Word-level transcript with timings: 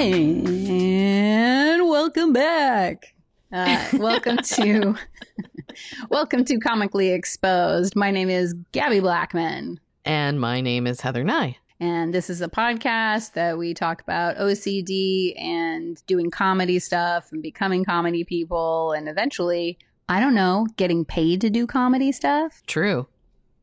And 0.00 1.86
welcome 1.86 2.32
back. 2.32 3.14
Uh, 3.52 3.86
welcome 3.98 4.38
to 4.44 4.96
welcome 6.08 6.42
to 6.46 6.58
Comically 6.58 7.10
Exposed. 7.10 7.94
My 7.94 8.10
name 8.10 8.30
is 8.30 8.54
Gabbie 8.72 9.02
Blackman, 9.02 9.78
And 10.06 10.40
my 10.40 10.62
name 10.62 10.86
is 10.86 11.02
Heather 11.02 11.22
Nye. 11.22 11.58
and 11.80 12.14
this 12.14 12.30
is 12.30 12.40
a 12.40 12.48
podcast 12.48 13.34
that 13.34 13.58
we 13.58 13.74
talk 13.74 14.00
about 14.00 14.38
OCD 14.38 15.38
and 15.38 16.02
doing 16.06 16.30
comedy 16.30 16.78
stuff 16.78 17.30
and 17.30 17.42
becoming 17.42 17.84
comedy 17.84 18.24
people, 18.24 18.92
and 18.92 19.06
eventually, 19.06 19.76
I 20.08 20.18
don't 20.18 20.34
know, 20.34 20.66
getting 20.78 21.04
paid 21.04 21.42
to 21.42 21.50
do 21.50 21.66
comedy 21.66 22.10
stuff. 22.10 22.62
True. 22.66 23.06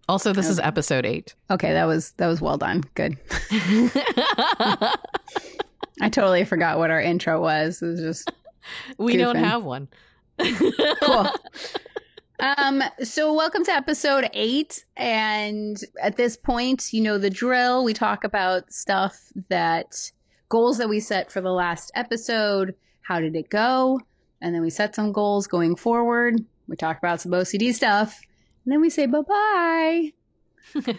Also, 0.07 0.33
this 0.33 0.49
is 0.49 0.59
episode 0.59 1.03
eight. 1.03 1.33
Okay, 1.49 1.73
that 1.73 1.85
was 1.85 2.11
that 2.17 2.27
was 2.27 2.41
well 2.41 2.59
done. 2.59 2.83
Good. 2.93 3.17
I 6.01 6.09
totally 6.09 6.45
forgot 6.45 6.77
what 6.77 6.91
our 6.91 7.01
intro 7.01 7.41
was. 7.41 7.81
It 7.81 7.87
was 7.87 7.99
just 7.99 8.31
we 8.97 9.17
don't 9.17 9.35
have 9.35 9.63
one. 9.63 9.87
cool. 11.01 11.27
um, 12.39 12.83
so 13.03 13.33
welcome 13.33 13.63
to 13.65 13.71
episode 13.71 14.29
eight. 14.33 14.85
And 14.95 15.77
at 16.01 16.17
this 16.17 16.37
point, 16.37 16.93
you 16.93 17.01
know 17.01 17.17
the 17.17 17.29
drill. 17.29 17.83
We 17.83 17.93
talk 17.93 18.23
about 18.23 18.71
stuff 18.71 19.19
that 19.49 20.11
goals 20.49 20.77
that 20.77 20.89
we 20.89 20.99
set 20.99 21.31
for 21.31 21.41
the 21.41 21.51
last 21.51 21.91
episode. 21.95 22.75
How 23.01 23.19
did 23.19 23.35
it 23.35 23.49
go? 23.49 23.99
And 24.41 24.53
then 24.53 24.61
we 24.61 24.69
set 24.69 24.93
some 24.93 25.11
goals 25.11 25.47
going 25.47 25.75
forward. 25.75 26.43
We 26.67 26.75
talk 26.75 26.97
about 26.97 27.21
some 27.21 27.31
OCD 27.31 27.73
stuff. 27.73 28.19
And 28.65 28.71
then 28.71 28.81
we 28.81 28.89
say 28.89 29.05
bye 29.07 29.21
bye. 29.21 30.11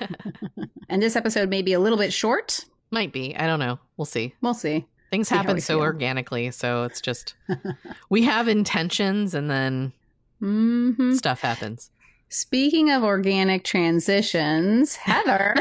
And 0.88 1.02
this 1.02 1.16
episode 1.16 1.50
may 1.50 1.62
be 1.62 1.74
a 1.74 1.80
little 1.80 1.98
bit 1.98 2.12
short. 2.12 2.64
Might 2.90 3.12
be. 3.12 3.36
I 3.36 3.46
don't 3.46 3.58
know. 3.58 3.78
We'll 3.96 4.04
see. 4.06 4.34
We'll 4.40 4.54
see. 4.54 4.86
Things 5.10 5.28
See 5.28 5.34
happen 5.34 5.60
so 5.60 5.74
feel. 5.74 5.80
organically. 5.82 6.50
So 6.50 6.84
it's 6.84 7.00
just, 7.00 7.34
we 8.10 8.22
have 8.24 8.48
intentions 8.48 9.34
and 9.34 9.50
then 9.50 9.92
hmm 10.40 11.12
stuff 11.14 11.40
happens. 11.40 11.90
Speaking 12.28 12.90
of 12.90 13.02
organic 13.04 13.64
transitions, 13.64 14.94
Heather, 14.96 15.54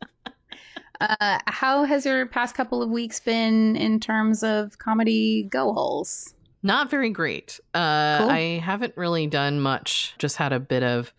uh, 1.00 1.38
how 1.46 1.84
has 1.84 2.04
your 2.04 2.26
past 2.26 2.54
couple 2.54 2.82
of 2.82 2.90
weeks 2.90 3.20
been 3.20 3.76
in 3.76 4.00
terms 4.00 4.42
of 4.42 4.78
comedy 4.78 5.44
go 5.44 5.72
holes? 5.72 6.34
Not 6.62 6.90
very 6.90 7.10
great. 7.10 7.60
Uh, 7.72 8.18
Cool. 8.18 8.30
I 8.30 8.58
haven't 8.62 8.96
really 8.96 9.28
done 9.28 9.60
much. 9.60 10.14
Just 10.18 10.36
had 10.38 10.52
a 10.52 10.58
bit 10.58 10.82
of, 10.82 11.12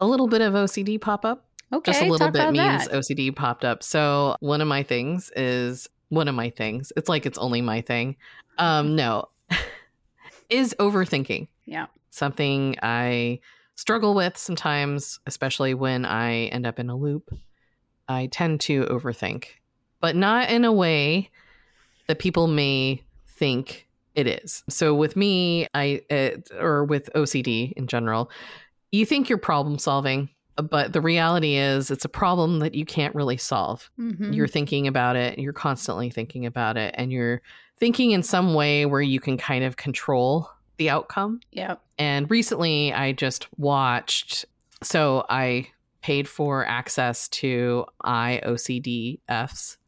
a 0.00 0.06
little 0.06 0.28
bit 0.28 0.42
of 0.42 0.52
OCD 0.52 1.00
pop 1.00 1.24
up. 1.24 1.45
Okay, 1.72 1.92
just 1.92 2.02
a 2.02 2.10
little 2.10 2.30
bit 2.30 2.52
means 2.52 2.86
that. 2.86 2.92
OCD 2.92 3.34
popped 3.34 3.64
up. 3.64 3.82
So 3.82 4.36
one 4.40 4.60
of 4.60 4.68
my 4.68 4.82
things 4.82 5.32
is 5.34 5.88
one 6.08 6.28
of 6.28 6.34
my 6.34 6.50
things. 6.50 6.92
It's 6.96 7.08
like 7.08 7.26
it's 7.26 7.38
only 7.38 7.60
my 7.60 7.80
thing. 7.80 8.16
Um, 8.58 8.94
no, 8.94 9.28
is 10.50 10.74
overthinking. 10.78 11.48
Yeah. 11.64 11.86
Something 12.10 12.76
I 12.82 13.40
struggle 13.74 14.14
with 14.14 14.36
sometimes, 14.36 15.20
especially 15.26 15.74
when 15.74 16.04
I 16.04 16.46
end 16.46 16.66
up 16.66 16.78
in 16.78 16.88
a 16.88 16.96
loop. 16.96 17.30
I 18.08 18.26
tend 18.26 18.60
to 18.62 18.84
overthink, 18.84 19.46
but 20.00 20.14
not 20.14 20.48
in 20.48 20.64
a 20.64 20.72
way 20.72 21.30
that 22.06 22.20
people 22.20 22.46
may 22.46 23.02
think 23.26 23.88
it 24.14 24.26
is. 24.26 24.62
So 24.68 24.94
with 24.94 25.16
me, 25.16 25.66
I 25.74 26.02
uh, 26.10 26.30
or 26.58 26.84
with 26.84 27.10
OCD 27.14 27.72
in 27.72 27.86
general, 27.86 28.30
you 28.92 29.04
think 29.04 29.28
you're 29.28 29.38
problem 29.38 29.78
solving, 29.78 30.30
but 30.56 30.92
the 30.92 31.00
reality 31.00 31.56
is 31.56 31.90
it's 31.90 32.04
a 32.04 32.08
problem 32.08 32.58
that 32.60 32.74
you 32.74 32.84
can't 32.84 33.14
really 33.14 33.36
solve. 33.36 33.90
Mhm. 33.98 34.34
You're 34.34 34.48
thinking 34.48 34.86
about 34.86 35.16
it, 35.16 35.38
you're 35.38 35.52
constantly 35.52 36.10
thinking 36.10 36.46
about 36.46 36.76
it, 36.76 36.94
and 36.98 37.12
you're 37.12 37.42
thinking 37.78 38.12
in 38.12 38.22
some 38.22 38.54
way 38.54 38.86
where 38.86 39.02
you 39.02 39.20
can 39.20 39.36
kind 39.36 39.64
of 39.64 39.76
control 39.76 40.50
the 40.78 40.88
outcome. 40.90 41.40
Yep. 41.52 41.80
And 41.98 42.30
recently 42.30 42.92
I 42.92 43.12
just 43.12 43.46
watched 43.58 44.44
so 44.82 45.24
I 45.30 45.68
paid 46.02 46.28
for 46.28 46.64
access 46.66 47.28
to 47.28 47.84
IOCDF's, 48.04 49.78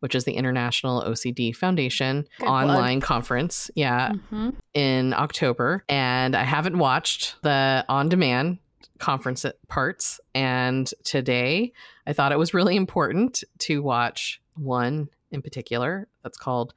which 0.00 0.14
is 0.14 0.24
the 0.24 0.32
International 0.34 1.02
OCD 1.02 1.52
Foundation 1.54 2.22
Good 2.38 2.46
plug. 2.46 2.68
online 2.68 3.00
conference. 3.00 3.70
Yeah, 3.74 4.12
Mhm. 4.32 4.54
in 4.74 5.14
October, 5.14 5.84
and 5.88 6.36
I 6.36 6.44
haven't 6.44 6.78
watched 6.78 7.36
the 7.42 7.84
on 7.88 8.08
demand 8.08 8.58
conference 8.98 9.44
parts. 9.68 10.20
And 10.34 10.90
today 11.04 11.72
I 12.06 12.12
thought 12.12 12.32
it 12.32 12.38
was 12.38 12.54
really 12.54 12.76
important 12.76 13.44
to 13.60 13.82
watch 13.82 14.40
one 14.54 15.08
in 15.30 15.42
particular 15.42 16.08
that's 16.22 16.38
called 16.38 16.72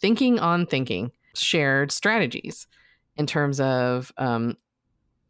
Thinking 0.00 0.38
on 0.38 0.66
Thinking 0.66 1.12
Shared 1.34 1.92
Strategies 1.92 2.66
in 3.16 3.26
terms 3.26 3.60
of 3.60 4.12
um, 4.18 4.56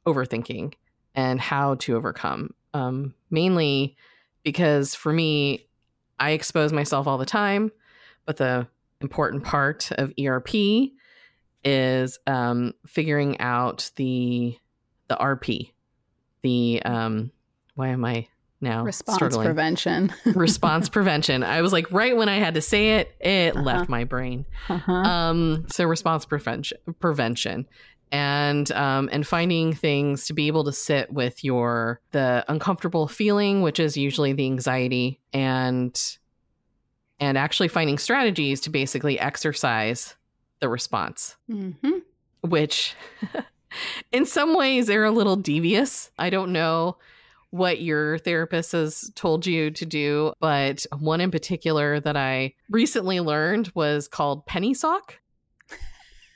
overthinking 0.06 0.74
and 1.14 1.40
how 1.40 1.76
to 1.76 1.96
overcome. 1.96 2.54
Um, 2.74 3.14
mainly 3.30 3.96
because 4.42 4.94
for 4.94 5.12
me, 5.12 5.66
I 6.18 6.30
expose 6.30 6.72
myself 6.72 7.06
all 7.06 7.18
the 7.18 7.26
time, 7.26 7.72
but 8.24 8.36
the 8.36 8.66
important 9.00 9.44
part 9.44 9.90
of 9.92 10.12
ERP 10.22 10.90
is 11.64 12.18
um, 12.26 12.72
figuring 12.86 13.40
out 13.40 13.90
the 13.96 14.56
the 15.08 15.16
RP, 15.16 15.72
the 16.46 16.82
um, 16.84 17.30
why 17.74 17.88
am 17.88 18.04
I 18.04 18.28
now 18.60 18.84
Response 18.84 19.16
struggling? 19.16 19.44
prevention. 19.46 20.12
response 20.34 20.88
prevention. 20.88 21.42
I 21.42 21.60
was 21.60 21.72
like, 21.72 21.90
right 21.92 22.16
when 22.16 22.28
I 22.28 22.36
had 22.36 22.54
to 22.54 22.62
say 22.62 22.96
it, 22.98 23.14
it 23.20 23.54
Uh-huh. 23.54 23.62
left 23.64 23.88
my 23.88 24.04
brain. 24.04 24.46
uh-huh. 24.68 24.92
Um, 24.92 25.66
so 25.68 25.84
response 25.84 26.24
prevention, 26.24 26.78
prevention, 27.00 27.66
and 28.12 28.70
um, 28.72 29.08
and 29.12 29.26
finding 29.26 29.74
things 29.74 30.26
to 30.28 30.32
be 30.32 30.46
able 30.46 30.64
to 30.64 30.72
sit 30.72 31.12
with 31.12 31.42
your 31.44 32.00
the 32.12 32.44
uncomfortable 32.48 33.08
feeling, 33.08 33.62
which 33.62 33.80
is 33.80 33.96
usually 33.96 34.32
the 34.32 34.46
anxiety, 34.46 35.20
and 35.32 35.94
and 37.18 37.36
actually 37.38 37.68
finding 37.68 37.98
strategies 37.98 38.60
to 38.62 38.70
basically 38.70 39.18
exercise 39.18 40.14
the 40.60 40.68
response 40.68 41.36
Mhm. 41.50 42.02
which 42.42 42.94
in 44.12 44.26
some 44.26 44.54
ways 44.56 44.86
they're 44.86 45.04
a 45.04 45.10
little 45.10 45.36
devious. 45.36 46.10
I 46.18 46.30
don't 46.30 46.52
know 46.52 46.96
what 47.50 47.80
your 47.80 48.18
therapist 48.18 48.72
has 48.72 49.10
told 49.14 49.46
you 49.46 49.70
to 49.70 49.86
do, 49.86 50.32
but 50.40 50.84
one 50.98 51.20
in 51.20 51.30
particular 51.30 52.00
that 52.00 52.16
I 52.16 52.54
recently 52.70 53.20
learned 53.20 53.70
was 53.74 54.08
called 54.08 54.44
penny 54.46 54.74
sock, 54.74 55.18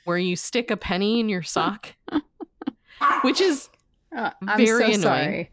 where 0.05 0.17
you 0.17 0.35
stick 0.35 0.71
a 0.71 0.77
penny 0.77 1.19
in 1.19 1.29
your 1.29 1.43
sock, 1.43 1.93
which 3.23 3.41
is 3.41 3.69
Uh, 4.13 4.29
I'm 4.45 4.57
Very 4.57 4.93
so 4.93 4.99
annoying. 4.99 5.01
sorry. 5.01 5.51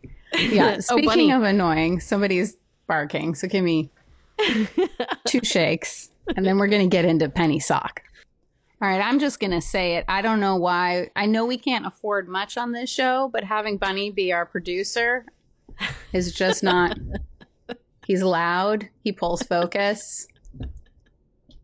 Yeah. 0.50 0.74
Oh, 0.76 0.80
Speaking 0.80 1.04
bunny. 1.06 1.30
of 1.30 1.42
annoying, 1.44 2.00
somebody's 2.00 2.56
barking. 2.88 3.36
So 3.36 3.46
give 3.46 3.62
me 3.62 3.88
two 5.26 5.40
shakes, 5.44 6.10
and 6.36 6.44
then 6.44 6.58
we're 6.58 6.66
going 6.66 6.90
to 6.90 6.92
get 6.92 7.04
into 7.04 7.28
penny 7.28 7.60
sock. 7.60 8.02
All 8.80 8.88
right, 8.88 9.00
I'm 9.00 9.18
just 9.18 9.40
going 9.40 9.50
to 9.50 9.60
say 9.60 9.96
it. 9.96 10.04
I 10.06 10.22
don't 10.22 10.38
know 10.38 10.54
why. 10.54 11.10
I 11.16 11.26
know 11.26 11.44
we 11.44 11.58
can't 11.58 11.84
afford 11.84 12.28
much 12.28 12.56
on 12.56 12.70
this 12.70 12.88
show, 12.88 13.28
but 13.32 13.42
having 13.42 13.76
Bunny 13.76 14.10
be 14.12 14.32
our 14.32 14.46
producer 14.46 15.26
is 16.12 16.32
just 16.32 16.62
not. 16.62 16.96
He's 18.06 18.22
loud. 18.22 18.88
He 19.02 19.10
pulls 19.10 19.42
focus. 19.42 20.28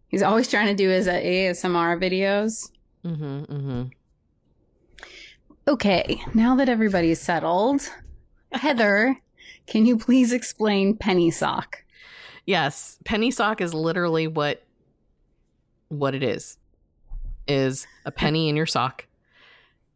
He's 0.09 0.23
always 0.23 0.49
trying 0.49 0.67
to 0.67 0.75
do 0.75 0.89
his 0.89 1.07
ASMR 1.07 2.01
videos. 2.03 2.71
hmm 3.05 3.45
hmm 3.45 3.83
Okay, 5.67 6.21
now 6.35 6.57
that 6.57 6.69
everybody's 6.69 7.21
settled, 7.21 7.91
Heather, 8.53 9.17
can 9.67 9.87
you 9.87 9.97
please 9.97 10.33
explain 10.33 10.97
penny 10.97 11.31
sock? 11.31 11.83
Yes, 12.45 12.99
penny 13.05 13.31
sock 13.31 13.61
is 13.61 13.73
literally 13.73 14.27
what 14.27 14.63
what 15.89 16.15
it 16.15 16.23
is. 16.23 16.59
Is 17.47 17.87
a 18.05 18.11
penny 18.11 18.49
in 18.49 18.57
your 18.57 18.67
sock 18.67 19.07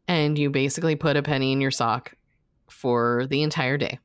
and 0.06 0.38
you 0.38 0.50
basically 0.50 0.96
put 0.96 1.16
a 1.16 1.22
penny 1.22 1.52
in 1.52 1.60
your 1.60 1.70
sock 1.70 2.14
for 2.70 3.26
the 3.30 3.42
entire 3.42 3.76
day. 3.78 3.98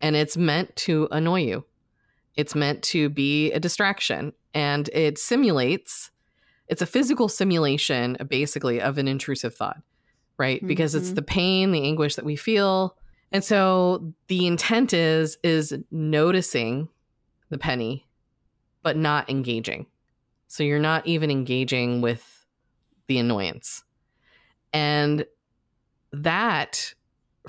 And 0.00 0.16
it's 0.16 0.36
meant 0.36 0.74
to 0.76 1.08
annoy 1.10 1.42
you. 1.42 1.64
It's 2.36 2.54
meant 2.54 2.82
to 2.84 3.08
be 3.08 3.52
a 3.52 3.60
distraction 3.60 4.32
and 4.54 4.88
it 4.92 5.18
simulates 5.18 6.10
it's 6.68 6.82
a 6.82 6.86
physical 6.86 7.28
simulation 7.28 8.16
basically 8.28 8.80
of 8.80 8.98
an 8.98 9.06
intrusive 9.06 9.54
thought, 9.54 9.80
right? 10.36 10.66
Because 10.66 10.94
it's 10.96 11.10
Mhm. 11.10 11.14
the 11.14 11.22
pain, 11.22 11.70
the 11.70 11.82
anguish 11.82 12.16
that 12.16 12.24
we 12.24 12.34
feel. 12.34 12.96
And 13.30 13.44
so 13.44 14.12
the 14.28 14.46
intent 14.46 14.92
is 14.92 15.38
is 15.44 15.76
noticing 15.90 16.88
the 17.50 17.58
penny 17.58 18.06
but 18.82 18.96
not 18.96 19.28
engaging. 19.30 19.86
So 20.48 20.62
you're 20.62 20.78
not 20.78 21.06
even 21.06 21.30
engaging 21.30 22.00
with 22.00 22.35
the 23.08 23.18
annoyance. 23.18 23.84
And 24.72 25.26
that 26.12 26.94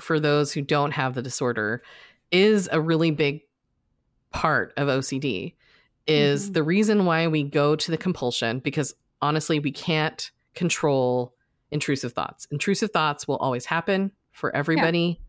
for 0.00 0.20
those 0.20 0.52
who 0.52 0.62
don't 0.62 0.92
have 0.92 1.14
the 1.14 1.22
disorder 1.22 1.82
is 2.30 2.68
a 2.70 2.80
really 2.80 3.10
big 3.10 3.42
part 4.30 4.72
of 4.76 4.88
OCD 4.88 5.54
is 6.06 6.50
Mhm. 6.50 6.54
the 6.54 6.62
reason 6.62 7.04
why 7.04 7.26
we 7.26 7.42
go 7.42 7.74
to 7.76 7.90
the 7.90 7.96
compulsion 7.96 8.60
because 8.60 8.94
honestly, 9.20 9.58
we 9.58 9.72
can't 9.72 10.30
control 10.54 11.34
intrusive 11.70 12.12
thoughts. 12.12 12.46
Intrusive 12.50 12.90
thoughts 12.92 13.26
will 13.26 13.36
always 13.38 13.66
happen 13.66 14.12
for 14.30 14.54
everybody, 14.54 15.20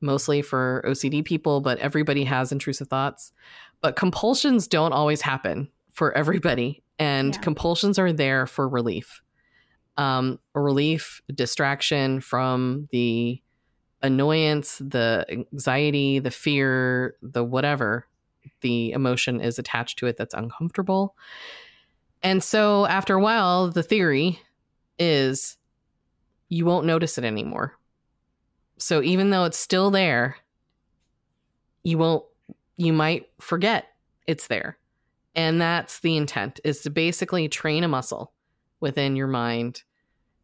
mostly 0.00 0.42
for 0.42 0.82
OCD 0.84 1.22
people, 1.22 1.60
but 1.60 1.78
everybody 1.78 2.24
has 2.24 2.50
intrusive 2.52 2.88
thoughts. 2.88 3.32
But 3.80 3.94
compulsions 3.96 4.66
don't 4.66 4.92
always 4.92 5.20
happen 5.22 5.70
for 5.92 6.12
everybody, 6.16 6.82
and 6.98 7.34
Yeah. 7.34 7.40
compulsions 7.40 7.98
are 7.98 8.12
there 8.12 8.46
for 8.46 8.68
relief. 8.68 9.22
Um, 9.98 10.38
relief, 10.54 11.20
distraction 11.34 12.20
from 12.20 12.88
the 12.92 13.42
annoyance, 14.00 14.78
the 14.78 15.26
anxiety, 15.28 16.20
the 16.20 16.30
fear, 16.30 17.16
the 17.20 17.44
whatever 17.44 18.06
the 18.60 18.92
emotion 18.92 19.40
is 19.40 19.58
attached 19.58 19.98
to 19.98 20.06
it 20.06 20.16
that's 20.16 20.34
uncomfortable. 20.34 21.14
And 22.22 22.42
so 22.42 22.86
after 22.86 23.14
a 23.14 23.20
while, 23.20 23.70
the 23.70 23.82
theory 23.82 24.40
is 24.98 25.56
you 26.48 26.64
won't 26.64 26.86
notice 26.86 27.18
it 27.18 27.24
anymore. 27.24 27.74
So 28.78 29.02
even 29.02 29.30
though 29.30 29.44
it's 29.44 29.58
still 29.58 29.90
there, 29.90 30.36
you 31.82 31.98
won't 31.98 32.24
you 32.76 32.92
might 32.92 33.28
forget 33.40 33.86
it's 34.26 34.46
there. 34.46 34.78
And 35.34 35.60
that's 35.60 36.00
the 36.00 36.16
intent 36.16 36.60
is 36.64 36.80
to 36.82 36.90
basically 36.90 37.48
train 37.48 37.84
a 37.84 37.88
muscle 37.88 38.32
within 38.80 39.16
your 39.16 39.26
mind 39.26 39.82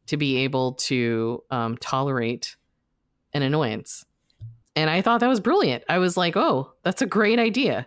to 0.07 0.17
be 0.17 0.39
able 0.39 0.75
to 0.75 1.43
um, 1.51 1.77
tolerate 1.79 2.57
an 3.33 3.43
annoyance. 3.43 4.05
And 4.77 4.91
I 4.91 5.03
thought 5.03 5.21
that 5.21 5.29
was 5.29 5.41
brilliant. 5.41 5.85
I 5.89 5.99
was 5.99 6.17
like, 6.17 6.37
oh, 6.37 6.73
that's 6.83 7.03
a 7.03 7.07
great 7.07 7.39
idea. 7.39 7.87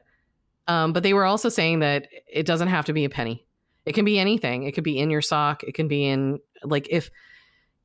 Um, 0.67 0.93
but 0.93 1.03
they 1.03 1.13
were 1.13 1.25
also 1.25 1.49
saying 1.49 1.79
that 1.79 2.07
it 2.27 2.45
doesn't 2.45 2.67
have 2.69 2.85
to 2.85 2.93
be 2.93 3.05
a 3.05 3.09
penny. 3.09 3.45
It 3.85 3.93
can 3.93 4.05
be 4.05 4.19
anything. 4.19 4.63
It 4.63 4.73
could 4.73 4.83
be 4.83 4.97
in 4.97 5.09
your 5.09 5.21
sock. 5.21 5.63
It 5.63 5.73
can 5.73 5.87
be 5.87 6.05
in, 6.05 6.39
like, 6.63 6.87
if, 6.89 7.09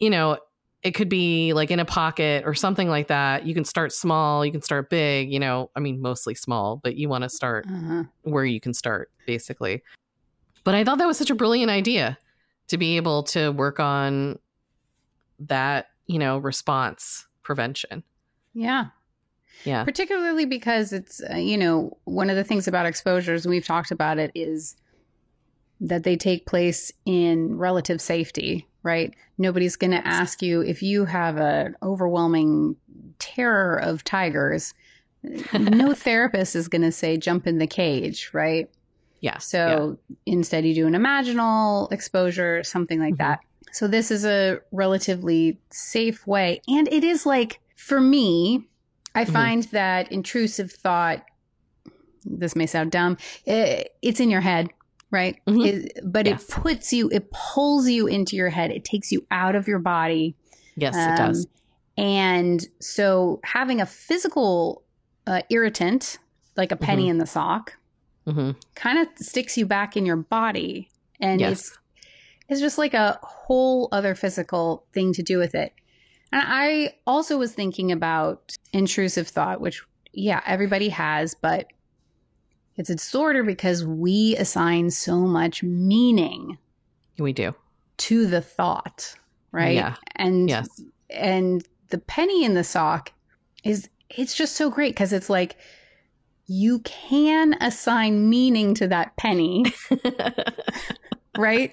you 0.00 0.10
know, 0.10 0.38
it 0.82 0.92
could 0.92 1.08
be 1.08 1.52
like 1.52 1.70
in 1.70 1.78
a 1.78 1.84
pocket 1.84 2.42
or 2.44 2.54
something 2.54 2.88
like 2.88 3.06
that. 3.06 3.46
You 3.46 3.54
can 3.54 3.64
start 3.64 3.92
small, 3.92 4.44
you 4.44 4.50
can 4.50 4.62
start 4.62 4.90
big, 4.90 5.32
you 5.32 5.38
know, 5.38 5.70
I 5.76 5.80
mean, 5.80 6.00
mostly 6.00 6.34
small, 6.34 6.80
but 6.82 6.96
you 6.96 7.08
want 7.08 7.22
to 7.22 7.28
start 7.28 7.66
Uh-huh. 7.68 8.02
where 8.22 8.44
you 8.44 8.60
can 8.60 8.74
start, 8.74 9.12
basically. 9.26 9.82
But 10.64 10.74
I 10.74 10.82
thought 10.82 10.98
that 10.98 11.06
was 11.06 11.18
such 11.18 11.30
a 11.30 11.36
brilliant 11.36 11.70
idea 11.70 12.18
to 12.72 12.78
be 12.78 12.96
able 12.96 13.22
to 13.22 13.50
work 13.50 13.78
on 13.78 14.38
that, 15.38 15.90
you 16.06 16.18
know, 16.18 16.38
response 16.38 17.26
prevention. 17.42 18.02
Yeah. 18.54 18.86
Yeah. 19.64 19.84
particularly 19.84 20.44
because 20.44 20.92
it's 20.92 21.22
uh, 21.30 21.36
you 21.36 21.56
know 21.56 21.96
one 22.02 22.30
of 22.30 22.36
the 22.36 22.42
things 22.42 22.66
about 22.66 22.86
exposures 22.86 23.46
we've 23.46 23.64
talked 23.64 23.92
about 23.92 24.18
it 24.18 24.32
is 24.34 24.74
that 25.80 26.02
they 26.02 26.16
take 26.16 26.46
place 26.46 26.90
in 27.04 27.56
relative 27.56 28.00
safety 28.00 28.66
right 28.82 29.14
nobody's 29.38 29.76
going 29.76 29.92
to 29.92 30.04
ask 30.04 30.42
you 30.42 30.62
if 30.62 30.82
you 30.82 31.04
have 31.04 31.36
an 31.36 31.76
overwhelming 31.80 32.74
terror 33.20 33.76
of 33.76 34.02
tigers 34.02 34.74
no 35.52 35.94
therapist 35.94 36.56
is 36.56 36.66
going 36.66 36.82
to 36.82 36.90
say 36.90 37.16
jump 37.16 37.46
in 37.46 37.58
the 37.58 37.66
cage 37.66 38.30
right 38.32 38.68
Yeah. 39.22 39.38
so 39.38 39.98
instead 40.26 40.66
you 40.66 40.74
do 40.74 40.86
an 40.86 40.92
imaginal 40.94 41.90
exposure 41.92 42.62
something 42.64 42.98
like 43.00 43.14
Mhm. 43.14 43.18
that 43.18 43.40
so 43.72 43.88
this 43.88 44.10
is 44.10 44.24
a 44.26 44.58
relatively 44.72 45.58
safe 45.70 46.26
way 46.26 46.60
and 46.68 46.86
it 46.92 47.02
is 47.04 47.24
like 47.24 47.60
for 47.76 48.00
me 48.00 48.68
i 49.14 49.24
Mhm. 49.24 49.32
find 49.32 49.62
that 49.72 50.10
intrusive 50.12 50.70
thought 50.72 51.24
this 52.24 52.54
may 52.54 52.66
sound 52.66 52.90
dumb 52.90 53.16
eh, 53.46 53.84
it's 54.02 54.20
in 54.20 54.28
your 54.30 54.40
head 54.40 54.68
right 55.10 55.36
Mhm. 55.46 55.66
It- 55.66 55.98
but 56.04 56.26
Yes. 56.26 56.42
it 56.42 56.48
puts 56.50 56.92
you 56.92 57.08
it 57.10 57.30
pulls 57.30 57.88
you 57.88 58.06
into 58.06 58.36
your 58.36 58.50
head 58.50 58.70
it 58.70 58.84
takes 58.84 59.10
you 59.12 59.24
out 59.30 59.54
of 59.54 59.66
your 59.68 59.78
body 59.78 60.34
Yes, 60.76 60.94
it 60.96 61.20
um, 61.20 61.28
does. 61.28 61.46
and 61.96 62.66
so 62.80 63.40
having 63.44 63.80
a 63.80 63.86
physical 63.86 64.82
uh, 65.26 65.42
irritant 65.50 66.18
like 66.56 66.72
a 66.72 66.76
penny 66.76 67.06
Mhm. 67.06 67.10
in 67.10 67.18
the 67.18 67.26
sock 67.26 67.76
hmm 68.26 68.50
kind 68.74 68.98
of 68.98 69.08
sticks 69.16 69.56
you 69.58 69.66
back 69.66 69.96
in 69.96 70.06
your 70.06 70.16
body 70.16 70.88
and 71.20 71.40
Yes. 71.40 71.52
it's 71.60 71.78
it's 72.48 72.60
just 72.60 72.78
like 72.78 72.94
a 72.94 73.18
whole 73.22 73.88
other 73.92 74.14
physical 74.14 74.84
thing 74.92 75.12
to 75.14 75.22
do 75.22 75.38
with 75.38 75.54
it 75.54 75.72
and 76.32 76.42
i 76.44 76.94
also 77.06 77.36
was 77.38 77.52
thinking 77.52 77.90
about 77.92 78.52
intrusive 78.72 79.26
thought 79.28 79.60
which 79.60 79.82
yeah 80.12 80.40
everybody 80.46 80.88
has 80.88 81.34
but 81.34 81.66
it's 82.76 82.90
a 82.90 82.94
disorder 82.94 83.42
because 83.42 83.84
we 83.84 84.36
assign 84.36 84.90
so 84.90 85.16
much 85.20 85.62
meaning 85.62 86.56
We 87.18 87.32
do. 87.32 87.54
to 87.98 88.26
the 88.26 88.40
thought 88.40 89.14
right 89.52 89.74
Yeah. 89.74 89.96
and 90.16 90.48
Yes. 90.48 90.68
and 91.10 91.66
the 91.88 91.98
penny 91.98 92.44
in 92.44 92.54
the 92.54 92.64
sock 92.64 93.12
is 93.64 93.88
it's 94.10 94.34
just 94.34 94.56
so 94.56 94.70
great 94.70 94.94
because 94.94 95.12
it's 95.12 95.28
like 95.30 95.56
you 96.54 96.80
can 96.80 97.54
assign 97.62 98.28
meaning 98.28 98.74
to 98.74 98.86
that 98.86 99.16
penny 99.16 99.64
right 101.38 101.72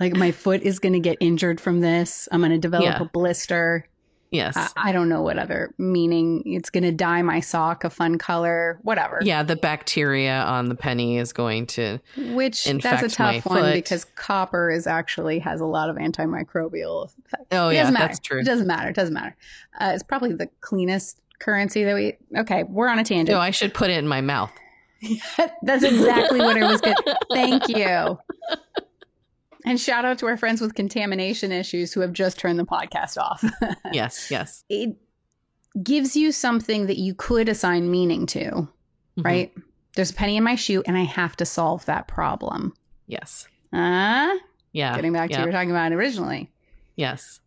like 0.00 0.14
my 0.16 0.30
foot 0.32 0.62
is 0.62 0.78
going 0.78 0.92
to 0.94 1.00
get 1.00 1.16
injured 1.20 1.60
from 1.60 1.80
this 1.80 2.28
i'm 2.32 2.40
going 2.40 2.50
to 2.50 2.58
develop 2.58 2.84
Yeah. 2.84 3.02
a 3.02 3.04
blister 3.04 3.86
yes. 4.30 4.56
I, 4.56 4.68
I 4.76 4.92
don't 4.92 5.08
know 5.08 5.22
what 5.22 5.38
other 5.38 5.74
meaning 5.78 6.42
it's 6.46 6.70
going 6.70 6.82
to 6.84 6.90
dye 6.90 7.22
my 7.22 7.40
sock 7.40 7.84
a 7.84 7.90
fun 7.90 8.16
color 8.18 8.78
whatever 8.82 9.18
yeah, 9.22 9.42
the 9.42 9.56
bacteria 9.56 10.40
on 10.42 10.68
the 10.70 10.74
penny 10.74 11.18
is 11.18 11.32
going 11.32 11.66
to. 11.66 12.00
which 12.32 12.64
that's 12.64 13.02
a 13.02 13.08
tough 13.14 13.44
one 13.46 13.60
foot. 13.62 13.74
because 13.74 14.04
copper 14.16 14.70
is 14.70 14.86
actually 14.86 15.38
has 15.38 15.60
a 15.60 15.66
lot 15.66 15.90
of 15.90 15.96
antimicrobial 15.96 17.06
effects 17.06 17.46
Oh, 17.52 17.68
It 17.68 17.74
yeah, 17.74 17.90
that's 17.90 18.18
true. 18.18 18.40
It 18.40 18.46
doesn't 18.46 18.66
matter. 18.66 18.88
It 18.88 18.96
doesn't 18.96 19.14
matter. 19.14 19.36
Uh, 19.78 19.92
it's 19.94 20.02
probably 20.02 20.32
the 20.32 20.48
cleanest 20.60 21.20
currency 21.44 21.84
that 21.84 21.94
we. 21.94 22.16
Okay, 22.36 22.62
we're 22.64 22.88
on 22.88 22.98
a 22.98 23.04
tangent. 23.04 23.30
No, 23.30 23.38
I 23.40 23.50
should 23.50 23.74
put 23.74 23.90
it 23.90 23.98
in 23.98 24.08
my 24.08 24.20
mouth. 24.20 24.50
That's 25.62 25.84
exactly 25.84 26.40
what 26.40 26.56
it 26.56 26.62
was. 26.62 26.80
Good. 26.80 26.96
Thank 27.32 27.68
you. 27.68 28.18
And 29.66 29.80
shout 29.80 30.04
out 30.04 30.18
to 30.18 30.26
our 30.26 30.36
friends 30.36 30.60
with 30.60 30.74
contamination 30.74 31.50
issues 31.50 31.90
who 31.92 32.00
have 32.00 32.12
just 32.12 32.38
turned 32.38 32.58
the 32.58 32.66
podcast 32.66 33.16
off. 33.16 33.42
Yes, 33.94 34.30
yes. 34.30 34.62
it 34.68 34.96
gives 35.82 36.14
you 36.16 36.32
something 36.32 36.86
that 36.86 36.98
you 36.98 37.14
could 37.14 37.48
assign 37.48 37.90
meaning 37.90 38.26
to, 38.26 38.68
Mhm. 39.16 39.24
right? 39.24 39.54
There's 39.96 40.10
a 40.10 40.14
penny 40.14 40.36
in 40.36 40.44
my 40.44 40.56
shoe, 40.56 40.82
and 40.86 40.98
I 40.98 41.04
have 41.04 41.34
to 41.36 41.46
solve 41.46 41.84
that 41.86 42.08
problem. 42.08 42.74
Yes. 43.06 43.48
Uh, 43.72 44.34
Yeah. 44.72 44.94
getting 44.96 45.14
back 45.14 45.30
to 45.30 45.32
yeah. 45.32 45.38
what 45.40 45.44
you 45.44 45.48
were 45.48 45.52
talking 45.52 45.70
about 45.70 45.92
originally. 45.92 46.52
Yes. 46.96 47.40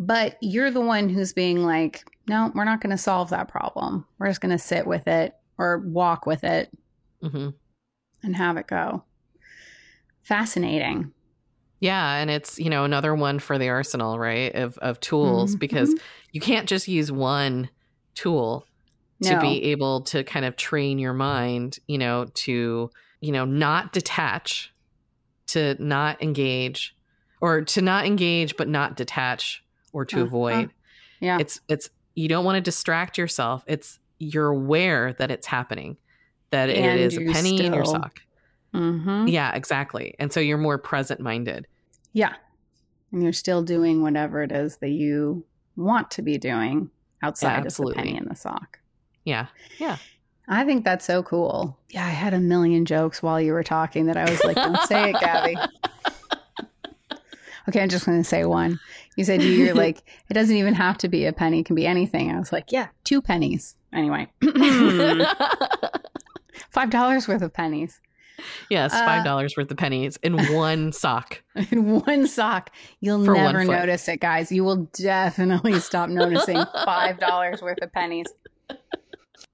But 0.00 0.38
you're 0.40 0.72
the 0.72 0.80
one 0.80 1.08
who's 1.08 1.32
being 1.32 1.62
like, 1.62 2.04
no, 2.30 2.50
we're 2.54 2.64
not 2.64 2.80
going 2.80 2.90
to 2.96 2.96
solve 2.98 3.28
that 3.30 3.48
problem. 3.48 4.06
We're 4.18 4.28
just 4.28 4.40
going 4.40 4.56
to 4.56 4.58
sit 4.58 4.86
with 4.86 5.06
it 5.08 5.34
or 5.58 5.78
walk 5.78 6.24
with 6.24 6.44
it 6.44 6.70
hmm 7.22 7.50
and 8.22 8.36
have 8.36 8.56
it 8.56 8.66
go. 8.66 9.04
Fascinating. 10.22 11.12
Yeah, 11.80 12.16
and 12.16 12.30
it's 12.30 12.58
you 12.58 12.68
know 12.70 12.84
another 12.84 13.14
one 13.14 13.38
for 13.38 13.58
the 13.58 13.68
arsenal, 13.68 14.18
right? 14.18 14.54
Of 14.54 14.76
of 14.78 15.00
tools 15.00 15.56
Mhm. 15.56 15.58
because 15.58 15.94
you 16.32 16.40
can't 16.40 16.68
just 16.68 16.88
use 16.88 17.10
one 17.10 17.70
tool 18.14 18.66
to 19.22 19.34
No. 19.34 19.40
be 19.40 19.64
able 19.64 20.02
to 20.02 20.22
kind 20.24 20.44
of 20.44 20.56
train 20.56 20.98
your 20.98 21.14
mind, 21.14 21.78
you 21.86 21.98
know, 21.98 22.26
to 22.34 22.90
you 23.20 23.32
know 23.32 23.44
not 23.46 23.92
detach, 23.92 24.72
to 25.48 25.74
not 25.82 26.22
engage, 26.22 26.94
or 27.40 27.62
to 27.62 27.80
not 27.82 28.04
engage 28.04 28.56
but 28.56 28.68
not 28.68 28.96
detach 28.96 29.64
or 29.92 30.04
to 30.04 30.16
Uh-huh. 30.16 30.26
avoid. 30.26 30.70
Yeah. 31.20 31.38
It's 31.38 31.60
it's 31.68 31.88
you 32.14 32.28
don't 32.28 32.44
want 32.44 32.56
to 32.56 32.60
distract 32.60 33.16
yourself. 33.18 33.64
It's 33.66 33.98
you're 34.18 34.48
aware 34.48 35.12
that 35.14 35.30
it's 35.30 35.46
happening, 35.46 35.96
that 36.50 36.68
it 36.68 36.76
And 36.78 37.00
is 37.00 37.16
a 37.16 37.24
penny 37.32 37.64
in 37.64 37.72
your 37.72 37.84
still- 37.84 38.00
sock. 38.02 38.20
hmm 38.72 39.26
Yeah, 39.26 39.54
exactly. 39.54 40.14
And 40.18 40.32
so 40.32 40.40
you're 40.40 40.58
more 40.58 40.78
present 40.78 41.20
minded. 41.20 41.66
Yeah. 42.12 42.34
And 43.12 43.22
you're 43.22 43.32
still 43.32 43.62
doing 43.62 44.02
whatever 44.02 44.42
it 44.42 44.52
is 44.52 44.76
that 44.78 44.90
you 44.90 45.44
want 45.76 46.10
to 46.12 46.22
be 46.22 46.38
doing 46.38 46.90
outside 47.22 47.66
of 47.66 47.74
the 47.74 47.92
penny 47.94 48.16
in 48.16 48.26
the 48.28 48.36
sock. 48.36 48.78
Yeah. 49.24 49.46
Yeah. 49.78 49.96
I 50.48 50.64
think 50.64 50.84
that's 50.84 51.04
so 51.04 51.22
cool. 51.22 51.78
Yeah, 51.90 52.04
I 52.04 52.08
had 52.10 52.34
a 52.34 52.40
million 52.40 52.84
jokes 52.84 53.22
while 53.22 53.40
you 53.40 53.52
were 53.52 53.62
talking 53.62 54.06
that 54.06 54.16
I 54.16 54.28
was 54.28 54.42
like, 54.44 54.56
don't 54.56 54.80
say 54.88 55.10
it, 55.10 55.16
Gabbie. 55.16 55.56
Okay, 57.68 57.82
I'm 57.82 57.88
just 57.88 58.06
going 58.06 58.18
to 58.18 58.24
say 58.24 58.44
one. 58.46 58.80
You 59.20 59.24
said 59.24 59.42
you're 59.42 59.74
like, 59.86 59.98
it 60.28 60.34
doesn't 60.34 60.56
even 60.56 60.74
have 60.74 60.98
to 60.98 61.08
be 61.08 61.26
a 61.26 61.32
penny, 61.32 61.60
it 61.60 61.66
can 61.66 61.76
be 61.76 61.86
anything. 61.86 62.30
I 62.30 62.38
was 62.38 62.52
like, 62.52 62.72
yeah, 62.72 62.88
two 63.04 63.22
pennies. 63.22 63.76
Anyway, 63.92 64.26
five 66.70 66.90
dollars 66.90 67.28
worth 67.28 67.42
of 67.42 67.52
pennies 67.52 68.00
yes, 68.68 68.92
Uh, 68.92 69.04
five 69.04 69.24
dollars 69.24 69.56
worth 69.56 69.70
of 69.70 69.76
pennies 69.76 70.18
in 70.22 70.36
one 70.54 70.92
sock. 70.92 71.42
in 71.70 72.00
one 72.00 72.26
sock. 72.26 72.70
You'll 73.00 73.24
For 73.24 73.34
never 73.34 73.64
notice 73.64 74.08
it, 74.08 74.20
guys. 74.20 74.50
You 74.50 74.64
will 74.64 74.88
definitely 74.94 75.78
stop 75.80 76.08
noticing 76.08 76.62
five 76.84 77.18
dollars 77.18 77.62
worth 77.62 77.80
of 77.82 77.92
pennies. 77.92 78.26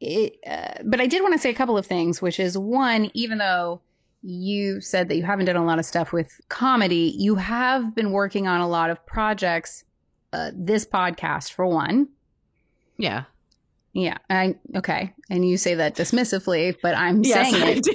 It, 0.01 0.37
uh, 0.47 0.83
but 0.85 1.01
I 1.01 1.07
did 1.07 1.23
want 1.23 1.35
to 1.35 1.39
say 1.39 1.51
a 1.51 1.55
couple 1.55 1.79
of 1.79 1.87
things, 1.87 2.21
which 2.21 2.39
is 2.39 2.59
one, 2.59 3.11
even 3.15 3.39
though 3.39 3.81
you 4.29 4.81
said 4.81 5.09
that 5.09 5.17
you 5.17 5.23
haven't 5.23 5.45
done 5.47 5.55
a 5.57 5.65
lot 5.65 5.79
of 5.79 5.85
stuff 5.85 6.13
with 6.13 6.41
comedy. 6.49 7.15
You 7.17 7.37
have 7.37 7.95
been 7.95 8.11
working 8.11 8.49
on 8.49 8.61
a 8.61 8.69
lot 8.69 8.91
of 8.91 9.05
projects. 9.07 9.85
Uh, 10.33 10.51
this 10.55 10.85
podcast, 10.85 11.53
for 11.53 11.65
one. 11.67 12.09
Yeah. 12.99 13.25
Yeah. 13.93 14.19
I 14.29 14.57
okay. 14.75 15.15
And 15.31 15.49
you 15.49 15.57
say 15.57 15.75
that 15.77 15.95
dismissively, 15.95 16.77
but 16.83 16.95
I'm 16.97 17.23
Yes, 17.23 17.51
saying 17.53 17.63
I 17.63 17.71
it. 17.71 17.83
do. 17.85 17.93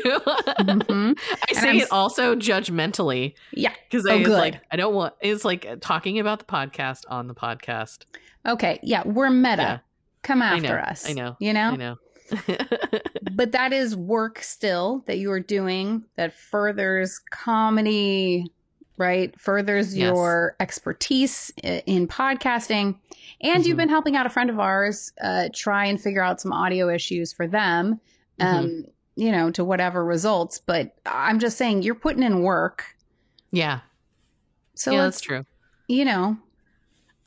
Mhm. 0.63 1.19
I 1.49 1.53
say 1.53 1.77
it 1.77 1.91
also 1.91 2.35
judgmentally 2.35 3.33
Yeah. 3.51 3.73
because 3.89 4.07
Oh, 4.07 4.11
I 4.11 4.23
like, 4.23 4.61
I 4.71 4.77
don't 4.77 4.95
want. 4.95 5.13
It's 5.21 5.43
like 5.45 5.81
talking 5.81 6.17
about 6.19 6.39
the 6.39 6.45
podcast 6.45 7.01
on 7.09 7.27
the 7.27 7.35
podcast. 7.35 8.05
Okay. 8.47 8.79
Yeah. 8.81 9.03
We're 9.05 9.29
meta. 9.29 9.61
Yeah. 9.61 9.77
Come 10.23 10.41
I 10.41 10.55
after 10.55 10.69
know, 10.69 10.75
us. 10.75 11.09
I 11.09 11.13
know, 11.13 11.35
You 11.39 11.51
know? 11.53 11.71
I 11.71 11.75
know. 11.75 11.97
but 13.33 13.51
that 13.51 13.73
is 13.73 13.95
work 13.95 14.41
still 14.43 15.03
that 15.07 15.17
you 15.17 15.31
are 15.31 15.39
doing 15.39 16.03
that 16.15 16.33
furthers 16.33 17.19
comedy 17.29 18.45
right 18.97 19.39
furthers 19.39 19.95
Yes. 19.95 20.07
your 20.07 20.55
expertise 20.59 21.51
in 21.63 22.07
podcasting 22.07 22.95
and 23.41 23.65
you've 23.65 23.75
Mhm. 23.75 23.79
been 23.79 23.89
helping 23.89 24.15
out 24.15 24.25
a 24.25 24.29
friend 24.29 24.49
of 24.49 24.59
ours 24.59 25.11
uh, 25.21 25.49
try 25.53 25.85
and 25.85 25.99
figure 25.99 26.23
out 26.23 26.39
some 26.41 26.53
audio 26.53 26.89
issues 26.89 27.33
for 27.33 27.47
them 27.47 27.99
um, 28.39 28.65
Mhm. 28.67 28.89
you 29.15 29.31
know 29.31 29.49
to 29.51 29.63
whatever 29.63 30.03
results 30.05 30.59
but 30.59 30.93
i'm 31.05 31.39
just 31.39 31.57
saying 31.57 31.81
you're 31.83 31.95
putting 31.95 32.23
in 32.23 32.41
work 32.43 32.85
yeah, 33.53 33.81
so 34.75 34.91
yeah, 34.91 35.01
that's 35.03 35.19
true. 35.21 35.45
you 35.87 36.05
know 36.05 36.37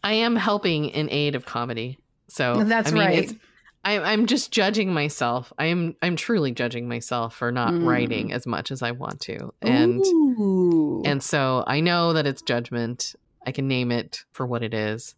I 0.03 0.13
am 0.15 0.37
helping 0.37 0.87
in 0.87 1.09
aid 1.11 1.35
of 1.35 1.47
comedy. 1.47 1.99
So 2.29 2.63
that's 2.65 2.91
I 2.91 2.95
mean, 2.95 3.05
right 3.05 3.19
it's- 3.21 3.35
I, 3.85 3.99
I'm 4.01 4.27
just 4.27 4.51
judging 4.51 4.93
myself. 4.93 5.53
I 5.59 5.67
am. 5.67 5.95
I'm 6.03 6.17
truly 6.17 6.53
judging 6.53 6.89
myself 6.89 7.35
for 7.37 7.53
not 7.53 7.73
Mm. 7.75 7.87
writing 7.87 8.33
as 8.33 8.47
much 8.47 8.71
as 8.71 8.83
I 8.83 8.93
want 8.93 9.21
to, 9.23 9.53
and 9.63 10.01
Ooh. 10.05 11.03
and 11.05 11.23
so 11.23 11.65
I 11.67 11.81
know 11.81 12.13
that 12.15 12.27
it's 12.27 12.43
judgment. 12.43 13.15
I 13.47 13.53
can 13.53 13.69
name 13.69 13.93
it 13.93 14.25
for 14.33 14.47
what 14.47 14.63
it 14.63 14.73
is. 14.73 15.15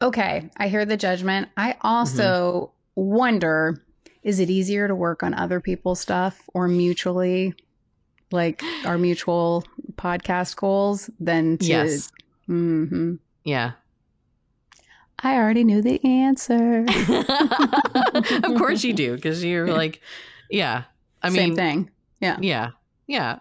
Okay, 0.00 0.50
I 0.56 0.66
hear 0.68 0.84
the 0.84 0.96
judgment. 0.96 1.48
I 1.56 1.76
also 1.82 2.72
wonder 2.96 3.82
is 4.24 4.38
it 4.40 4.50
easier 4.50 4.86
to 4.88 4.94
work 4.94 5.22
on 5.22 5.34
other 5.34 5.60
people's 5.60 5.98
stuff 6.00 6.40
or 6.54 6.68
mutually 6.68 7.54
like 8.30 8.62
our 8.84 8.96
mutual 8.98 9.64
podcast 9.96 10.56
goals 10.56 11.10
than 11.20 11.58
to 11.58 11.64
Yes. 11.66 12.10
Mhm. 12.48 13.18
Yeah. 13.44 13.72
I 15.24 15.36
already 15.36 15.64
knew 15.64 15.82
the 15.82 16.02
answer. 16.04 16.84
of 18.44 18.54
course 18.58 18.82
you 18.84 18.92
do, 18.92 19.14
because 19.14 19.44
you're 19.44 19.68
like, 19.68 20.00
yeah. 20.50 20.84
I 21.22 21.28
mean, 21.30 21.36
Same 21.36 21.56
thing. 21.56 21.90
yeah, 22.20 22.36
yeah. 22.40 22.70
Yeah. 23.06 23.38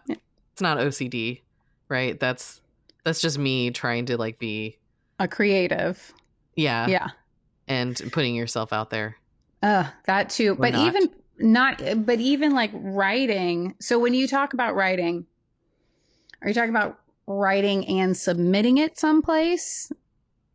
It's 0.53 0.61
not 0.61 0.77
OCD, 0.77 1.41
right? 1.89 2.19
That's 2.19 2.61
that's 3.03 3.21
just 3.21 3.37
me 3.39 3.71
trying 3.71 4.05
to 4.07 4.17
like 4.17 4.37
be, 4.37 4.77
A 5.19 5.27
creative. 5.27 6.13
yeah, 6.55 6.87
yeah. 6.87 7.07
and 7.67 7.99
putting 8.11 8.35
yourself 8.35 8.73
out 8.73 8.89
there. 8.89 9.15
Uh, 9.63 9.87
that 10.05 10.29
too. 10.29 10.55
but 10.55 10.73
not. 10.73 10.87
even 10.87 11.09
not 11.39 12.05
but 12.05 12.19
even 12.19 12.53
like 12.53 12.71
writing. 12.73 13.75
So 13.79 13.97
when 13.97 14.13
you 14.13 14.27
talk 14.27 14.53
about 14.53 14.75
writing, 14.75 15.25
are 16.41 16.47
you 16.49 16.53
talking 16.53 16.69
about 16.69 16.99
writing 17.27 17.87
and 17.87 18.15
submitting 18.15 18.77
it 18.77 18.99
someplace? 18.99 19.91